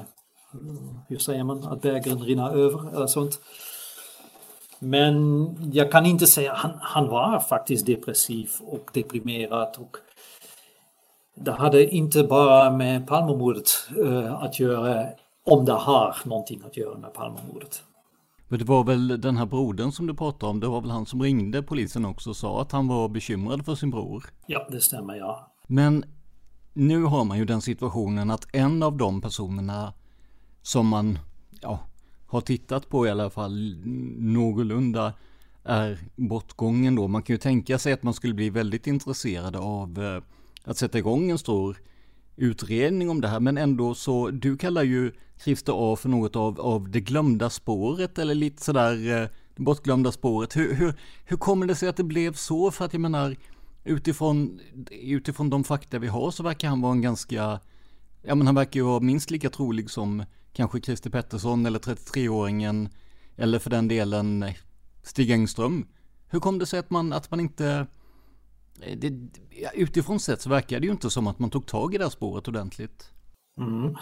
hur 1.07 1.17
säger 1.17 1.43
man, 1.43 1.63
att 1.63 1.81
bägaren 1.81 2.19
rinner 2.19 2.49
över 2.49 2.95
eller 2.95 3.07
sånt. 3.07 3.39
Men 4.79 5.55
jag 5.73 5.91
kan 5.91 6.05
inte 6.05 6.27
säga, 6.27 6.53
han, 6.53 6.71
han 6.81 7.07
var 7.07 7.39
faktiskt 7.39 7.85
depressiv 7.85 8.49
och 8.61 8.89
deprimerad 8.93 9.75
och 9.77 9.97
det 11.35 11.51
hade 11.51 11.85
inte 11.85 12.23
bara 12.23 12.71
med 12.71 13.07
Palmemordet 13.07 13.69
uh, 13.97 14.43
att 14.43 14.59
göra, 14.59 15.05
om 15.45 15.65
det 15.65 15.73
har 15.73 16.15
någonting 16.25 16.61
att 16.65 16.77
göra 16.77 16.97
med 16.97 17.13
Palmemordet. 17.13 17.83
Men 18.47 18.59
det 18.59 18.65
var 18.65 18.83
väl 18.83 19.21
den 19.21 19.37
här 19.37 19.45
brodern 19.45 19.91
som 19.91 20.07
du 20.07 20.13
pratade 20.13 20.49
om, 20.49 20.59
det 20.59 20.67
var 20.67 20.81
väl 20.81 20.91
han 20.91 21.05
som 21.05 21.21
ringde 21.21 21.63
polisen 21.63 22.05
också 22.05 22.29
och 22.29 22.35
sa 22.35 22.61
att 22.61 22.71
han 22.71 22.87
var 22.87 23.09
bekymrad 23.09 23.65
för 23.65 23.75
sin 23.75 23.89
bror? 23.89 24.25
Ja, 24.45 24.67
det 24.71 24.81
stämmer 24.81 25.15
ja. 25.15 25.51
Men 25.67 26.05
nu 26.73 27.03
har 27.03 27.23
man 27.23 27.37
ju 27.37 27.45
den 27.45 27.61
situationen 27.61 28.31
att 28.31 28.55
en 28.55 28.83
av 28.83 28.97
de 28.97 29.21
personerna 29.21 29.93
som 30.61 30.87
man 30.87 31.19
ja, 31.61 31.79
har 32.27 32.41
tittat 32.41 32.89
på 32.89 33.07
i 33.07 33.09
alla 33.09 33.29
fall 33.29 33.75
någorlunda 34.17 35.13
är 35.63 35.99
bortgången 36.15 36.95
då. 36.95 37.07
Man 37.07 37.23
kan 37.23 37.33
ju 37.33 37.37
tänka 37.37 37.79
sig 37.79 37.93
att 37.93 38.03
man 38.03 38.13
skulle 38.13 38.33
bli 38.33 38.49
väldigt 38.49 38.87
intresserad 38.87 39.55
av 39.55 40.03
eh, 40.03 40.23
att 40.63 40.77
sätta 40.77 40.97
igång 40.97 41.31
en 41.31 41.37
stor 41.37 41.77
utredning 42.35 43.09
om 43.09 43.21
det 43.21 43.27
här. 43.27 43.39
Men 43.39 43.57
ändå 43.57 43.95
så, 43.95 44.29
du 44.29 44.57
kallar 44.57 44.83
ju 44.83 45.11
Christer 45.43 45.73
A 45.75 45.95
för 45.95 46.09
något 46.09 46.35
av, 46.35 46.61
av 46.61 46.89
det 46.89 47.01
glömda 47.01 47.49
spåret 47.49 48.17
eller 48.17 48.35
lite 48.35 48.63
sådär 48.63 48.93
eh, 48.93 49.27
det 49.55 49.63
bortglömda 49.63 50.11
spåret. 50.11 50.55
Hur, 50.55 50.73
hur, 50.73 50.93
hur 51.25 51.37
kommer 51.37 51.65
det 51.65 51.75
sig 51.75 51.89
att 51.89 51.97
det 51.97 52.03
blev 52.03 52.33
så? 52.33 52.71
För 52.71 52.85
att 52.85 52.93
jag 52.93 53.01
menar, 53.01 53.35
utifrån, 53.83 54.59
utifrån 54.91 55.49
de 55.49 55.63
fakta 55.63 55.99
vi 55.99 56.07
har 56.07 56.31
så 56.31 56.43
verkar 56.43 56.69
han 56.69 56.81
vara 56.81 56.91
en 56.91 57.01
ganska, 57.01 57.59
ja 58.21 58.35
men 58.35 58.47
han 58.47 58.55
verkar 58.55 58.79
ju 58.79 58.85
vara 58.85 58.99
minst 58.99 59.31
lika 59.31 59.49
trolig 59.49 59.89
som 59.89 60.23
kanske 60.53 60.81
Christer 60.81 61.09
Pettersson 61.09 61.65
eller 61.65 61.79
33-åringen 61.79 62.89
eller 63.35 63.59
för 63.59 63.69
den 63.69 63.87
delen 63.87 64.45
Stig 65.03 65.31
Engström. 65.31 65.87
Hur 66.29 66.39
kom 66.39 66.59
det 66.59 66.65
sig 66.65 66.79
att 66.79 66.89
man, 66.89 67.13
att 67.13 67.31
man 67.31 67.39
inte 67.39 67.87
eh, 68.81 68.97
det, 68.97 69.13
utifrån 69.73 70.19
sett 70.19 70.41
så 70.41 70.49
verkar 70.49 70.79
det 70.79 70.85
ju 70.85 70.91
inte 70.91 71.09
som 71.09 71.27
att 71.27 71.39
man 71.39 71.49
tog 71.49 71.65
tag 71.65 71.95
i 71.95 71.97
det 71.97 72.03
här 72.03 72.11
spåret 72.11 72.47
ordentligt. 72.47 73.11
Mm. 73.59 73.95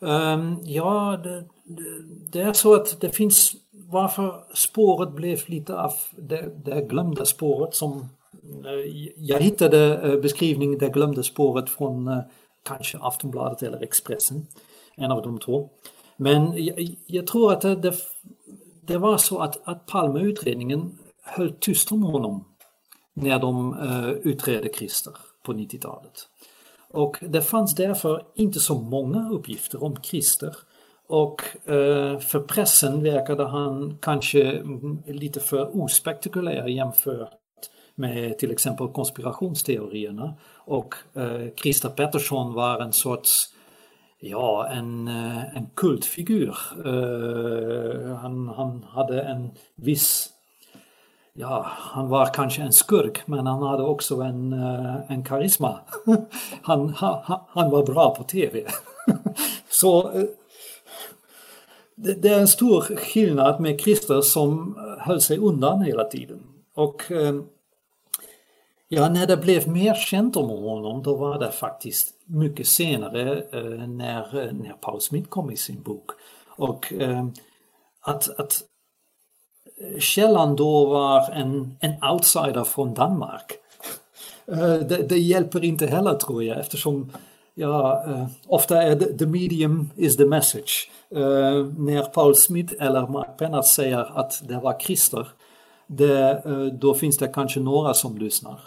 Um, 0.00 0.58
ja, 0.64 1.20
det, 1.24 1.40
det, 1.64 1.84
det, 2.32 2.40
är 2.40 2.52
så 2.52 2.74
att 2.74 3.00
det 3.00 3.10
finns 3.10 3.52
varför 3.70 4.44
spåret 4.54 5.12
blev 5.12 5.38
lite 5.46 5.80
av 5.80 5.92
det, 6.16 6.64
det 6.64 6.86
glömda 6.88 7.24
spåret 7.24 7.74
som 7.74 8.08
eh, 8.64 9.12
jag 9.16 9.40
hittade 9.40 9.96
eh, 9.98 10.20
beskrivningen, 10.20 10.78
det 10.78 10.88
glömda 10.88 11.22
spåret 11.22 11.70
från 11.70 12.22
kanske 12.64 12.98
Aftonbladet 12.98 13.62
eller 13.62 13.82
Expressen, 13.82 14.46
en 14.96 15.12
av 15.12 15.22
de 15.22 15.38
två. 15.38 15.68
Men 16.16 16.64
jag, 16.64 16.96
jag 17.06 17.26
tror 17.26 17.52
att 17.52 17.60
det, 17.60 17.94
det, 18.86 18.98
var 18.98 19.18
så 19.18 19.38
att, 19.38 19.68
att 19.68 19.86
Palmeutredningen 19.86 20.98
höll 21.24 21.52
tyst 21.60 21.92
om 21.92 22.02
honom 22.02 22.44
när 23.14 23.38
de 23.38 23.80
uh, 23.80 24.10
utredde 24.10 24.68
Christer 24.74 25.12
på 25.42 25.52
90-talet. 25.52 26.28
Och 26.90 27.18
det 27.20 27.42
fanns 27.42 27.74
därför 27.74 28.22
inte 28.34 28.60
så 28.60 28.78
många 28.78 29.30
uppgifter 29.30 29.84
om 29.84 29.96
Christer. 30.02 30.56
Och 31.08 31.42
uh, 31.70 32.18
för 32.18 32.40
pressen 32.40 33.02
verkade 33.02 33.44
han 33.44 33.98
kanske 34.00 34.62
lite 35.06 35.40
för 35.40 35.82
ospektakulär 35.82 36.66
jämfört 36.66 37.32
med 37.94 38.38
till 38.38 38.50
exempel 38.50 38.88
konspirationsteorierna. 38.88 40.34
Och 40.54 40.94
uh, 41.16 41.48
Christer 41.56 41.88
Pettersson 41.88 42.54
var 42.54 42.80
en 42.80 42.92
sorts 42.92 43.51
Ja, 44.24 44.68
en, 44.68 45.08
eh, 45.08 45.56
en 45.56 45.66
kultfigur. 45.74 46.56
Eh, 46.86 48.16
han, 48.16 48.48
han 48.48 48.84
hade 48.88 49.22
en 49.22 49.50
viss 49.74 50.28
ja, 51.34 51.66
han 51.68 52.08
var 52.08 52.26
kanske 52.26 52.62
en 52.62 52.72
skurk 52.72 53.26
men 53.26 53.46
han 53.46 53.62
hade 53.62 53.82
också 53.82 54.20
en, 54.20 54.52
eh, 54.52 55.10
en 55.12 55.24
karisma. 55.24 55.80
Han, 56.62 56.88
ha, 56.88 57.46
han 57.48 57.70
var 57.70 57.86
bra 57.86 58.14
på 58.14 58.24
tv. 58.24 58.64
Så 59.68 60.12
det, 61.94 62.28
är 62.28 62.40
en 62.40 62.48
stor 62.48 62.80
skillnad 62.96 63.60
med 63.60 63.80
Christer 63.80 64.20
som 64.20 64.78
höll 64.98 65.20
sig 65.20 65.38
undan 65.38 65.82
hela 65.82 66.04
tiden. 66.04 66.42
Och 66.74 67.02
ja, 68.88 69.08
när 69.08 69.26
det 69.26 69.36
blev 69.36 69.68
mer 69.68 69.94
känt 69.94 70.36
om 70.36 70.48
honom 70.48 71.02
då 71.02 71.16
var 71.16 71.38
det 71.38 71.50
faktiskt 71.50 72.14
mycket 72.32 72.66
senare 72.66 73.44
eh, 73.52 73.88
när, 73.88 74.40
eh, 74.40 74.52
när 74.52 74.72
Paul 74.72 75.00
Smith 75.00 75.28
kom 75.28 75.50
i 75.50 75.56
sin 75.56 75.82
bok. 75.82 76.10
Och 76.48 76.92
eh, 76.92 77.26
att, 78.00 78.40
att 78.40 78.62
källan 79.98 80.56
då 80.56 80.86
var 80.86 81.30
en, 81.30 81.76
en 81.80 82.04
outsider 82.12 82.64
från 82.64 82.94
Danmark. 82.94 83.52
Eh, 84.46 84.74
det, 84.74 85.08
det, 85.08 85.18
hjälper 85.18 85.64
inte 85.64 85.86
heller 85.86 86.14
tror 86.14 86.44
jag 86.44 86.58
eftersom 86.58 87.12
ja, 87.54 88.04
ofta 88.46 88.82
är 88.82 88.96
det 88.96 89.18
the 89.18 89.26
medium 89.26 89.90
is 89.96 90.16
the 90.16 90.26
message. 90.26 90.90
När 91.78 92.04
Paul 92.04 92.36
Smith 92.36 92.74
eller 92.80 93.06
Mark 93.06 93.38
Pennard 93.38 93.64
säger 93.64 94.18
att 94.18 94.42
det 94.48 94.60
var 94.60 94.78
Christer, 94.80 95.28
det, 95.86 96.42
då 96.80 96.94
finns 96.94 97.18
det 97.18 97.28
kanske 97.28 97.60
några 97.60 97.94
som 97.94 98.18
lyssnar. 98.18 98.60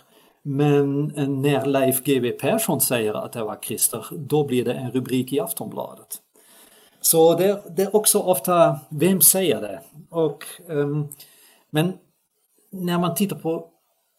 Men 0.48 1.06
när 1.42 1.66
Leif 1.66 2.04
GW 2.04 2.32
Persson 2.32 2.82
säger 2.82 3.14
att 3.14 3.32
det 3.32 3.44
var 3.44 3.58
Christer, 3.62 4.06
då 4.12 4.44
blir 4.44 4.66
det 4.66 4.74
en 4.74 4.92
rubrik 4.92 5.34
i 5.34 5.40
Aftonbladet. 5.40 6.22
Så 7.02 7.36
det, 7.36 7.64
det, 7.76 7.84
är 7.84 7.96
också 7.96 8.20
ofta, 8.20 8.80
vem 8.90 9.22
säger 9.22 9.62
det? 9.62 9.82
Och, 10.10 10.44
um, 10.68 11.08
men 11.70 11.94
när 12.72 13.00
man 13.00 13.16
tittar 13.16 13.36
på 13.36 13.68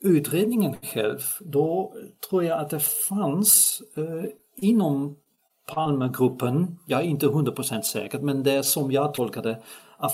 utredningen 0.05 0.75
själv, 0.83 1.21
då 1.41 1.93
tror 2.31 2.45
jag 2.45 2.61
att 2.61 2.71
det 2.71 2.81
fanns 2.81 3.83
uh, 3.99 4.25
inom 4.57 5.17
Palmegruppen, 5.75 6.79
jag 6.87 7.01
är 7.01 7.05
inte 7.05 7.27
100% 7.27 7.83
säker, 7.83 8.19
men 8.19 8.43
det 8.43 8.63
som 8.63 8.93
jag 8.93 9.15
tolkade, 9.15 9.63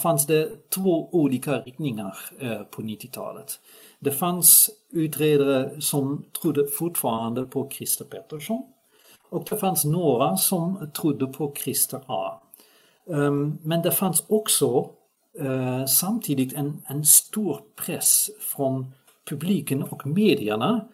fanns 0.02 0.26
det 0.26 0.70
två 0.70 1.08
olika 1.12 1.60
riktningar 1.60 2.16
uh, 2.42 2.62
på 2.62 2.82
90-talet. 2.82 3.60
Det 4.04 4.10
fanns 4.10 4.70
utredare 4.90 5.80
som 5.80 6.24
trodde 6.42 6.66
fortfarande 6.66 7.42
på 7.42 7.70
Christer 7.70 8.04
Pettersson 8.04 8.62
och 9.30 9.46
det 9.50 9.56
fanns 9.56 9.84
några 9.84 10.36
som 10.36 10.90
trodde 10.94 11.26
på 11.26 11.54
Christer 11.64 12.00
A. 12.06 12.40
Ehm, 13.10 13.58
men 13.62 13.82
det 13.82 13.90
fanns 13.90 14.24
också 14.28 14.90
eh, 15.40 15.84
samtidigt 15.84 16.52
en, 16.52 16.82
en 16.86 17.04
stor 17.04 17.60
press 17.76 18.30
från 18.40 18.86
publiken 19.28 19.82
och 19.82 20.06
medierna 20.06 20.88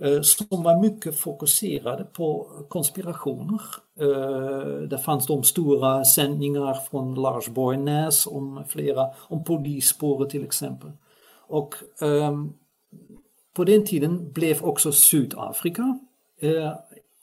eh, 0.00 0.20
som 0.20 0.62
var 0.62 0.80
mycket 0.80 1.16
fokuserade 1.16 2.04
på 2.04 2.50
konspirationer. 2.68 3.60
Eh, 4.00 4.88
det 4.88 4.98
fanns 4.98 5.26
de 5.26 5.42
stora 5.42 6.04
sändningar 6.04 6.74
från 6.90 7.14
Lars 7.14 7.48
Borgnäs 7.48 8.26
om 8.26 8.62
flera, 8.68 9.06
om 9.16 9.44
polisspåret 9.44 10.30
till 10.30 10.44
exempel. 10.44 10.90
Och 11.48 11.74
ehm, 12.00 12.52
på 13.54 13.64
den 13.64 13.86
tiden 13.86 14.32
blev 14.32 14.64
också 14.64 14.92
Sydafrika 14.92 15.98
eh, 16.40 16.72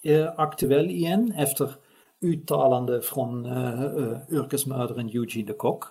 eh, 0.01 0.33
aktuell 0.37 0.89
igen 0.89 1.33
efter 1.37 1.75
uttalande 2.21 3.01
från 3.01 3.45
uh, 3.45 4.17
yrkesmördaren 4.29 5.09
Eugene 5.09 5.47
de 5.47 5.53
Kock. 5.53 5.83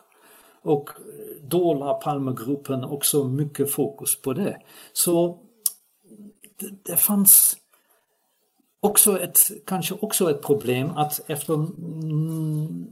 Och 0.62 0.90
då 1.42 1.74
la 1.74 1.94
Palmegruppen 1.94 2.84
också 2.84 3.24
mycket 3.24 3.70
fokus 3.70 4.22
på 4.22 4.32
det. 4.32 4.60
Så 4.92 5.38
det, 6.58 6.70
det 6.82 6.96
fanns 6.96 7.56
också 8.80 9.20
ett, 9.20 9.38
kanske 9.66 9.94
också 9.94 10.30
ett 10.30 10.42
problem 10.42 10.90
att 10.90 11.30
efter 11.30 11.54
mm, 11.54 12.86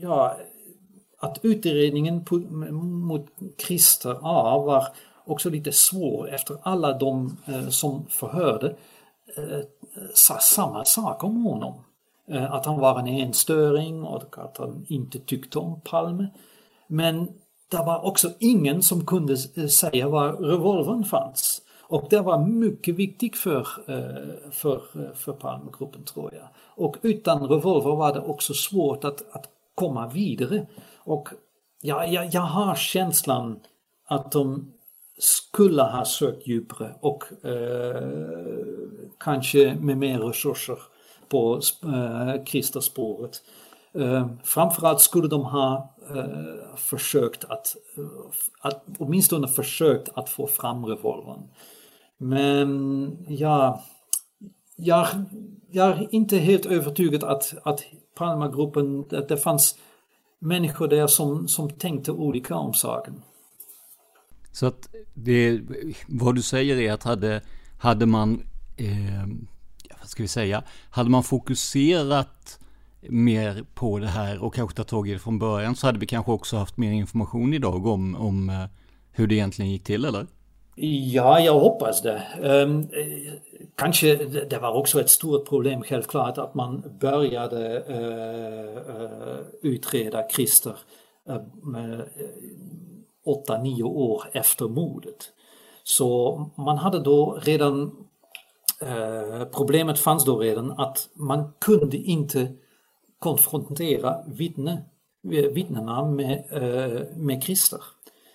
ja, 0.00 0.36
att 1.20 1.38
utredningen 1.42 2.24
på, 2.24 2.38
mot 2.38 3.26
Christer 3.66 4.16
A 4.22 4.58
var 4.58 4.86
också 5.24 5.50
lite 5.50 5.72
svår 5.72 6.34
efter 6.34 6.56
alla 6.62 6.98
de 6.98 7.36
eh, 7.46 7.68
som 7.68 8.06
förhörde 8.08 8.76
eh, 9.36 9.60
sa 10.14 10.38
samma 10.38 10.84
sak 10.84 11.24
om 11.24 11.44
honom. 11.44 11.74
Eh, 12.28 12.52
att 12.52 12.66
han 12.66 12.78
var 12.78 12.98
en 12.98 13.08
enstöring 13.08 14.04
och 14.04 14.38
att 14.38 14.56
han 14.58 14.86
inte 14.88 15.18
tyckte 15.18 15.58
om 15.58 15.80
Palme. 15.80 16.26
Men 16.86 17.28
det 17.70 17.76
var 17.76 18.04
också 18.06 18.30
ingen 18.38 18.82
som 18.82 19.06
kunde 19.06 19.36
eh, 19.54 19.66
säga 19.66 20.08
var 20.08 20.32
revolvern 20.32 21.04
fanns. 21.04 21.62
Och 21.82 22.06
det 22.10 22.20
var 22.20 22.46
mycket 22.46 22.94
viktigt 22.94 23.36
för, 23.36 23.66
eh, 23.86 24.50
för, 24.50 24.82
eh, 24.94 25.14
för 25.14 25.32
Palmegruppen 25.32 26.04
tror 26.04 26.34
jag. 26.34 26.48
Och 26.56 26.96
utan 27.02 27.48
revolver 27.48 27.96
var 27.96 28.14
det 28.14 28.20
också 28.20 28.54
svårt 28.54 29.04
att, 29.04 29.22
att 29.32 29.48
komma 29.74 30.08
vidare. 30.08 30.66
Och 31.04 31.28
jag, 31.80 32.12
jag, 32.12 32.34
jag 32.34 32.40
har 32.40 32.74
känslan 32.74 33.60
att 34.08 34.32
de 34.32 34.72
skulle 35.18 35.82
ha 35.82 36.04
sökt 36.04 36.46
djupare 36.46 36.94
och 37.00 37.46
eh, 37.46 38.02
kanske 39.18 39.74
med 39.80 39.98
mer 39.98 40.18
resurser 40.18 40.78
på 41.28 41.60
eh, 41.84 42.44
Kristaspåret. 42.44 43.42
Eh, 43.94 44.28
framförallt 44.44 45.00
skulle 45.00 45.28
de 45.28 45.44
ha 45.44 45.94
eh, 46.10 46.76
försökt 46.76 47.44
att, 47.44 47.76
eh, 47.96 48.04
att, 48.60 48.84
åtminstone 48.98 49.48
försökt 49.48 50.08
att 50.14 50.28
få 50.28 50.46
fram 50.46 50.86
revolvern. 50.86 51.42
Men 52.18 53.18
ja, 53.28 53.82
jag, 54.76 55.06
jag 55.70 55.88
är 55.88 56.14
inte 56.14 56.36
helt 56.36 56.66
övertygad 56.66 57.24
att, 57.24 57.54
att 57.62 57.84
Palmagruppen, 58.14 59.04
att 59.10 59.28
det 59.28 59.36
fanns 59.36 59.78
människor 60.40 60.88
där 60.88 61.06
som, 61.06 61.48
som 61.48 61.70
tänkte 61.70 62.12
olika 62.12 62.54
om 62.54 62.74
saken. 62.74 63.22
Så 64.52 64.66
att 64.66 64.88
det, 65.14 65.60
vad 66.06 66.34
du 66.34 66.42
säger 66.42 66.76
är 66.76 66.92
att 66.92 67.02
hade, 67.02 67.42
hade 67.78 68.06
man, 68.06 68.42
eh, 68.76 69.26
vad 70.00 70.08
ska 70.08 70.22
vi 70.22 70.28
säga, 70.28 70.62
hade 70.90 71.10
man 71.10 71.24
fokuserat 71.24 72.58
mer 73.00 73.64
på 73.74 73.98
det 73.98 74.06
här 74.06 74.38
och 74.38 74.54
kanske 74.54 74.76
tagit 74.76 74.88
tag 74.88 75.08
i 75.08 75.12
det 75.12 75.18
från 75.18 75.38
början 75.38 75.76
så 75.76 75.86
hade 75.86 75.98
vi 75.98 76.06
kanske 76.06 76.32
också 76.32 76.56
haft 76.56 76.76
mer 76.76 76.90
information 76.92 77.54
idag 77.54 77.86
om, 77.86 78.16
om 78.16 78.50
eh, 78.50 78.64
hur 79.10 79.26
det 79.26 79.34
egentligen 79.34 79.70
gick 79.70 79.84
till, 79.84 80.04
eller? 80.04 80.26
Ja, 80.74 81.40
jag 81.40 81.60
hoppas 81.60 82.02
det. 82.02 82.22
Um, 82.40 82.88
kanske 83.74 84.16
det 84.44 84.58
var 84.58 84.72
också 84.72 85.00
ett 85.00 85.10
stort 85.10 85.48
problem 85.48 85.82
självklart 85.82 86.38
att 86.38 86.54
man 86.54 86.98
började 87.00 87.84
uh, 87.88 88.94
uh, 88.94 89.40
utreda 89.62 90.28
Christer 90.28 90.76
uh, 91.30 92.00
åtta, 93.24 93.62
nio 93.62 93.82
år 93.82 94.22
efter 94.32 94.68
mordet. 94.68 95.32
Så 95.82 96.36
man 96.56 96.78
hade 96.78 97.00
då 97.00 97.38
redan, 97.42 98.06
problemet 99.52 99.98
fanns 99.98 100.24
då 100.24 100.38
redan 100.38 100.70
att 100.70 101.08
man 101.14 101.52
kunde 101.60 101.96
inte 101.96 102.52
konfrontera 103.18 104.24
vittne, 104.26 104.84
vittnena 105.52 106.04
med, 106.04 106.44
med 107.16 107.42
Christer. 107.42 107.80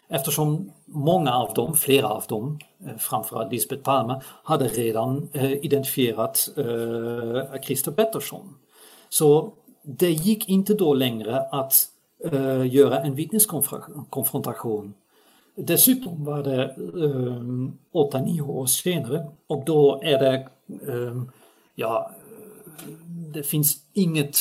Eftersom 0.08 0.72
många 0.86 1.34
av 1.34 1.54
dem, 1.54 1.74
flera 1.74 2.08
av 2.08 2.24
dem, 2.28 2.60
eh, 2.86 2.98
framförallt 2.98 3.52
Lisbeth 3.52 3.84
Palme, 3.84 4.22
hade 4.44 4.68
redan 4.68 5.30
eh, 5.34 5.52
identifierat 5.52 6.50
eh, 6.58 7.62
Christer 7.62 7.92
Pettersson. 7.92 8.56
Så 9.10 9.54
det 9.82 10.12
gick 10.12 10.50
inte 10.50 10.74
då 10.74 10.94
längre 10.94 11.40
att 11.40 11.92
göra 12.70 13.00
en 13.00 13.16
vittneskonfrontation. 13.16 14.94
Dessutom 15.56 16.26
var 16.26 16.44
det 16.44 16.76
åtta, 17.92 18.22
nio 18.22 18.42
år 18.42 18.66
senare 18.66 19.28
och 19.48 19.66
då 19.66 20.02
är 20.04 20.20
det, 20.20 20.48
ja, 21.76 22.12
det 23.34 23.44
finns 23.44 23.78
inget 23.94 24.38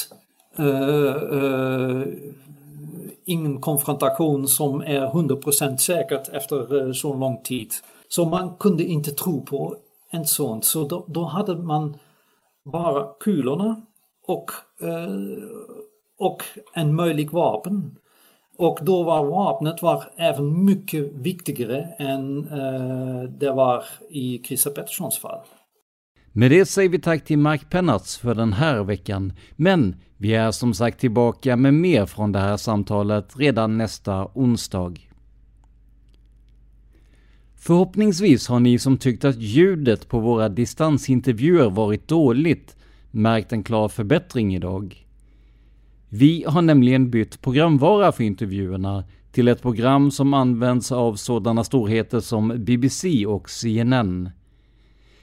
ingen 3.26 3.60
konfrontation 3.60 4.48
som 4.48 4.80
är 4.80 5.06
100% 5.06 5.76
säkert 5.76 6.28
efter 6.28 6.86
eh, 6.86 6.92
så 6.92 7.14
lång 7.14 7.42
tid. 7.42 7.72
Så 8.08 8.24
man 8.24 8.56
kunde 8.56 8.84
inte 8.84 9.10
tro 9.10 9.44
på 9.44 9.76
en 10.10 10.26
sån. 10.26 10.62
Så 10.62 10.88
då, 10.88 11.04
då 11.08 11.24
hade 11.24 11.56
man 11.56 11.96
bara 12.72 13.06
kulorna 13.20 13.82
och, 14.26 14.50
eh, 14.82 15.12
och 16.18 16.42
en 16.74 16.94
möjlig 16.94 17.30
vapen. 17.30 17.96
Och 18.58 18.78
då 18.82 19.02
var 19.02 19.24
vapnet 19.24 19.82
var 19.82 20.04
även 20.16 20.64
mycket 20.64 21.12
viktigare 21.12 21.82
än 21.98 22.48
eh, 22.48 23.22
det 23.22 23.50
var 23.50 23.84
i 24.10 24.42
Christer 24.44 24.70
Petterssons 24.70 25.18
fall. 25.18 25.40
Med 26.32 26.50
det 26.50 26.66
säger 26.66 26.88
vi 26.88 26.98
tack 26.98 27.24
till 27.24 27.38
Mark 27.38 27.70
Pennarts 27.70 28.18
för 28.18 28.34
den 28.34 28.52
här 28.52 28.82
veckan. 28.82 29.32
Men 29.56 29.96
vi 30.24 30.34
är 30.34 30.50
som 30.50 30.74
sagt 30.74 31.00
tillbaka 31.00 31.56
med 31.56 31.74
mer 31.74 32.06
från 32.06 32.32
det 32.32 32.38
här 32.38 32.56
samtalet 32.56 33.36
redan 33.36 33.78
nästa 33.78 34.28
onsdag. 34.34 34.94
Förhoppningsvis 37.56 38.48
har 38.48 38.60
ni 38.60 38.78
som 38.78 38.98
tyckt 38.98 39.24
att 39.24 39.40
ljudet 39.40 40.08
på 40.08 40.20
våra 40.20 40.48
distansintervjuer 40.48 41.70
varit 41.70 42.08
dåligt 42.08 42.76
märkt 43.10 43.52
en 43.52 43.62
klar 43.62 43.88
förbättring 43.88 44.54
idag. 44.54 45.06
Vi 46.08 46.44
har 46.48 46.62
nämligen 46.62 47.10
bytt 47.10 47.40
programvara 47.40 48.12
för 48.12 48.24
intervjuerna 48.24 49.04
till 49.32 49.48
ett 49.48 49.62
program 49.62 50.10
som 50.10 50.34
används 50.34 50.92
av 50.92 51.14
sådana 51.14 51.64
storheter 51.64 52.20
som 52.20 52.64
BBC 52.64 53.26
och 53.26 53.50
CNN. 53.50 54.30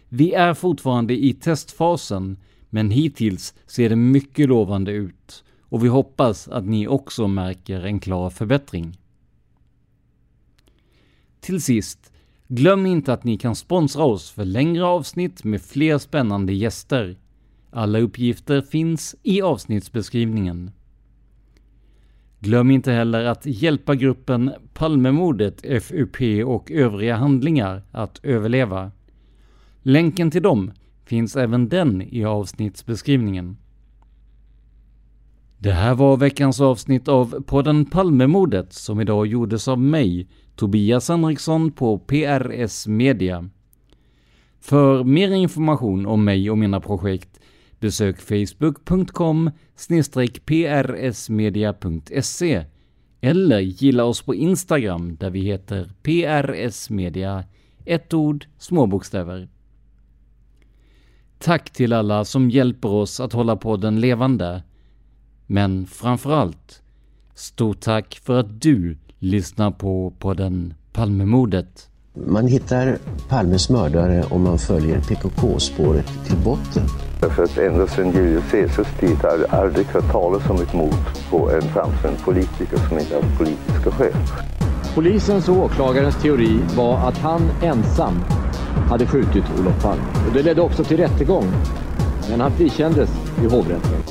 Vi 0.09 0.33
är 0.33 0.53
fortfarande 0.53 1.25
i 1.25 1.33
testfasen, 1.33 2.37
men 2.73 2.91
hittills 2.91 3.53
ser 3.65 3.89
det 3.89 3.95
mycket 3.95 4.49
lovande 4.49 4.91
ut 4.91 5.43
och 5.61 5.83
vi 5.83 5.87
hoppas 5.87 6.47
att 6.47 6.65
ni 6.65 6.87
också 6.87 7.27
märker 7.27 7.85
en 7.85 7.99
klar 7.99 8.29
förbättring. 8.29 8.97
Till 11.39 11.61
sist, 11.61 12.13
glöm 12.47 12.85
inte 12.85 13.13
att 13.13 13.23
ni 13.23 13.37
kan 13.37 13.55
sponsra 13.55 14.03
oss 14.03 14.31
för 14.31 14.45
längre 14.45 14.85
avsnitt 14.85 15.43
med 15.43 15.61
fler 15.61 15.97
spännande 15.97 16.53
gäster. 16.53 17.17
Alla 17.69 17.99
uppgifter 17.99 18.61
finns 18.61 19.15
i 19.23 19.41
avsnittsbeskrivningen. 19.41 20.71
Glöm 22.39 22.71
inte 22.71 22.91
heller 22.91 23.25
att 23.25 23.45
hjälpa 23.45 23.95
gruppen 23.95 24.51
Palmemordet, 24.73 25.83
FUP 25.83 26.45
och 26.45 26.71
övriga 26.71 27.15
handlingar 27.15 27.83
att 27.91 28.19
överleva. 28.23 28.91
Länken 29.81 30.31
till 30.31 30.43
dem 30.43 30.71
finns 31.05 31.35
även 31.35 31.69
den 31.69 32.01
i 32.01 32.25
avsnittsbeskrivningen. 32.25 33.57
Det 35.57 35.71
här 35.71 35.95
var 35.95 36.17
veckans 36.17 36.61
avsnitt 36.61 37.07
av 37.07 37.41
podden 37.41 37.85
Palmemordet 37.85 38.73
som 38.73 39.01
idag 39.01 39.27
gjordes 39.27 39.67
av 39.67 39.79
mig, 39.79 40.27
Tobias 40.55 41.09
Henriksson 41.09 41.71
på 41.71 41.99
PRS 41.99 42.87
Media. 42.87 43.49
För 44.59 45.03
mer 45.03 45.31
information 45.31 46.05
om 46.05 46.23
mig 46.23 46.51
och 46.51 46.57
mina 46.57 46.79
projekt 46.79 47.39
besök 47.79 48.21
facebook.com 48.21 49.51
prsmedia.se 50.45 52.65
eller 53.21 53.59
gilla 53.59 54.03
oss 54.03 54.21
på 54.21 54.35
Instagram 54.35 55.15
där 55.15 55.29
vi 55.29 55.39
heter 55.39 55.91
prsmedia, 56.03 57.43
ett 57.85 58.13
ord, 58.13 58.45
små 58.57 58.87
bokstäver. 58.87 59.49
Tack 61.43 61.69
till 61.69 61.93
alla 61.93 62.25
som 62.25 62.49
hjälper 62.49 62.89
oss 62.89 63.19
att 63.19 63.33
hålla 63.33 63.55
podden 63.55 63.99
levande. 63.99 64.63
Men 65.47 65.85
framförallt, 65.85 66.81
stort 67.35 67.79
tack 67.79 68.19
för 68.23 68.39
att 68.39 68.61
du 68.61 68.97
lyssnar 69.19 69.71
på 69.71 70.13
podden 70.19 70.73
Palmemordet. 70.93 71.89
Man 72.13 72.47
hittar 72.47 72.97
Palmes 73.29 73.69
mördare 73.69 74.23
om 74.29 74.43
man 74.43 74.57
följer 74.57 75.01
PKK-spåret 75.01 76.25
till 76.25 76.37
botten. 76.37 76.83
För 77.35 77.43
att 77.43 77.57
ända 77.57 77.87
sedan 77.87 78.11
Julius 78.11 78.51
Caesars 78.51 78.99
tid 78.99 79.17
har 79.17 79.37
jag 79.37 79.49
aldrig 79.49 79.85
hört 79.85 80.11
talas 80.11 80.49
om 80.49 80.61
ett 80.61 80.73
mord 80.73 81.29
på 81.29 81.51
en 81.51 81.61
framstående 81.61 82.19
politiker 82.19 82.77
som 82.89 82.99
inte 82.99 83.15
har 83.15 83.37
politiska 83.37 83.91
skäl. 83.91 84.60
Polisens 84.95 85.49
och 85.49 85.57
åklagarens 85.57 86.21
teori 86.21 86.59
var 86.75 86.97
att 86.97 87.17
han 87.17 87.41
ensam 87.61 88.19
hade 88.89 89.07
skjutit 89.07 89.43
Olof 89.59 89.81
Palme. 89.83 90.03
Och 90.27 90.33
det 90.33 90.43
ledde 90.43 90.61
också 90.61 90.83
till 90.83 90.97
rättegång. 90.97 91.45
Men 92.29 92.41
han 92.41 92.51
frikändes 92.51 93.09
i 93.43 93.45
hovrätten. 93.55 94.03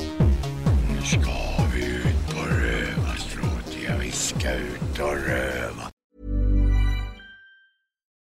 Nu 0.89 1.01
ska 1.05 1.31
vi 1.73 1.85
ut 1.85 2.29
och 2.29 2.47
röva, 2.47 3.15
Stråtiga. 3.17 3.97
Vi 3.99 4.11
ska 4.11 4.53
ut 4.53 4.99
och 4.99 5.15
röva. 5.27 5.83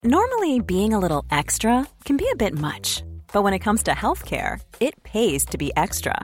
Normally 0.03 0.60
being 0.60 0.93
a 0.93 0.99
little 0.99 1.39
extra 1.39 1.86
can 2.03 2.18
be 2.18 2.26
a 2.34 2.36
bit 2.39 2.53
much. 2.53 3.03
But 3.34 3.43
when 3.43 3.53
it 3.53 3.64
comes 3.64 3.84
to 3.84 3.91
healthcare, 3.91 4.60
it 4.80 5.03
pays 5.03 5.45
to 5.45 5.58
be 5.58 5.72
extra. 5.76 6.24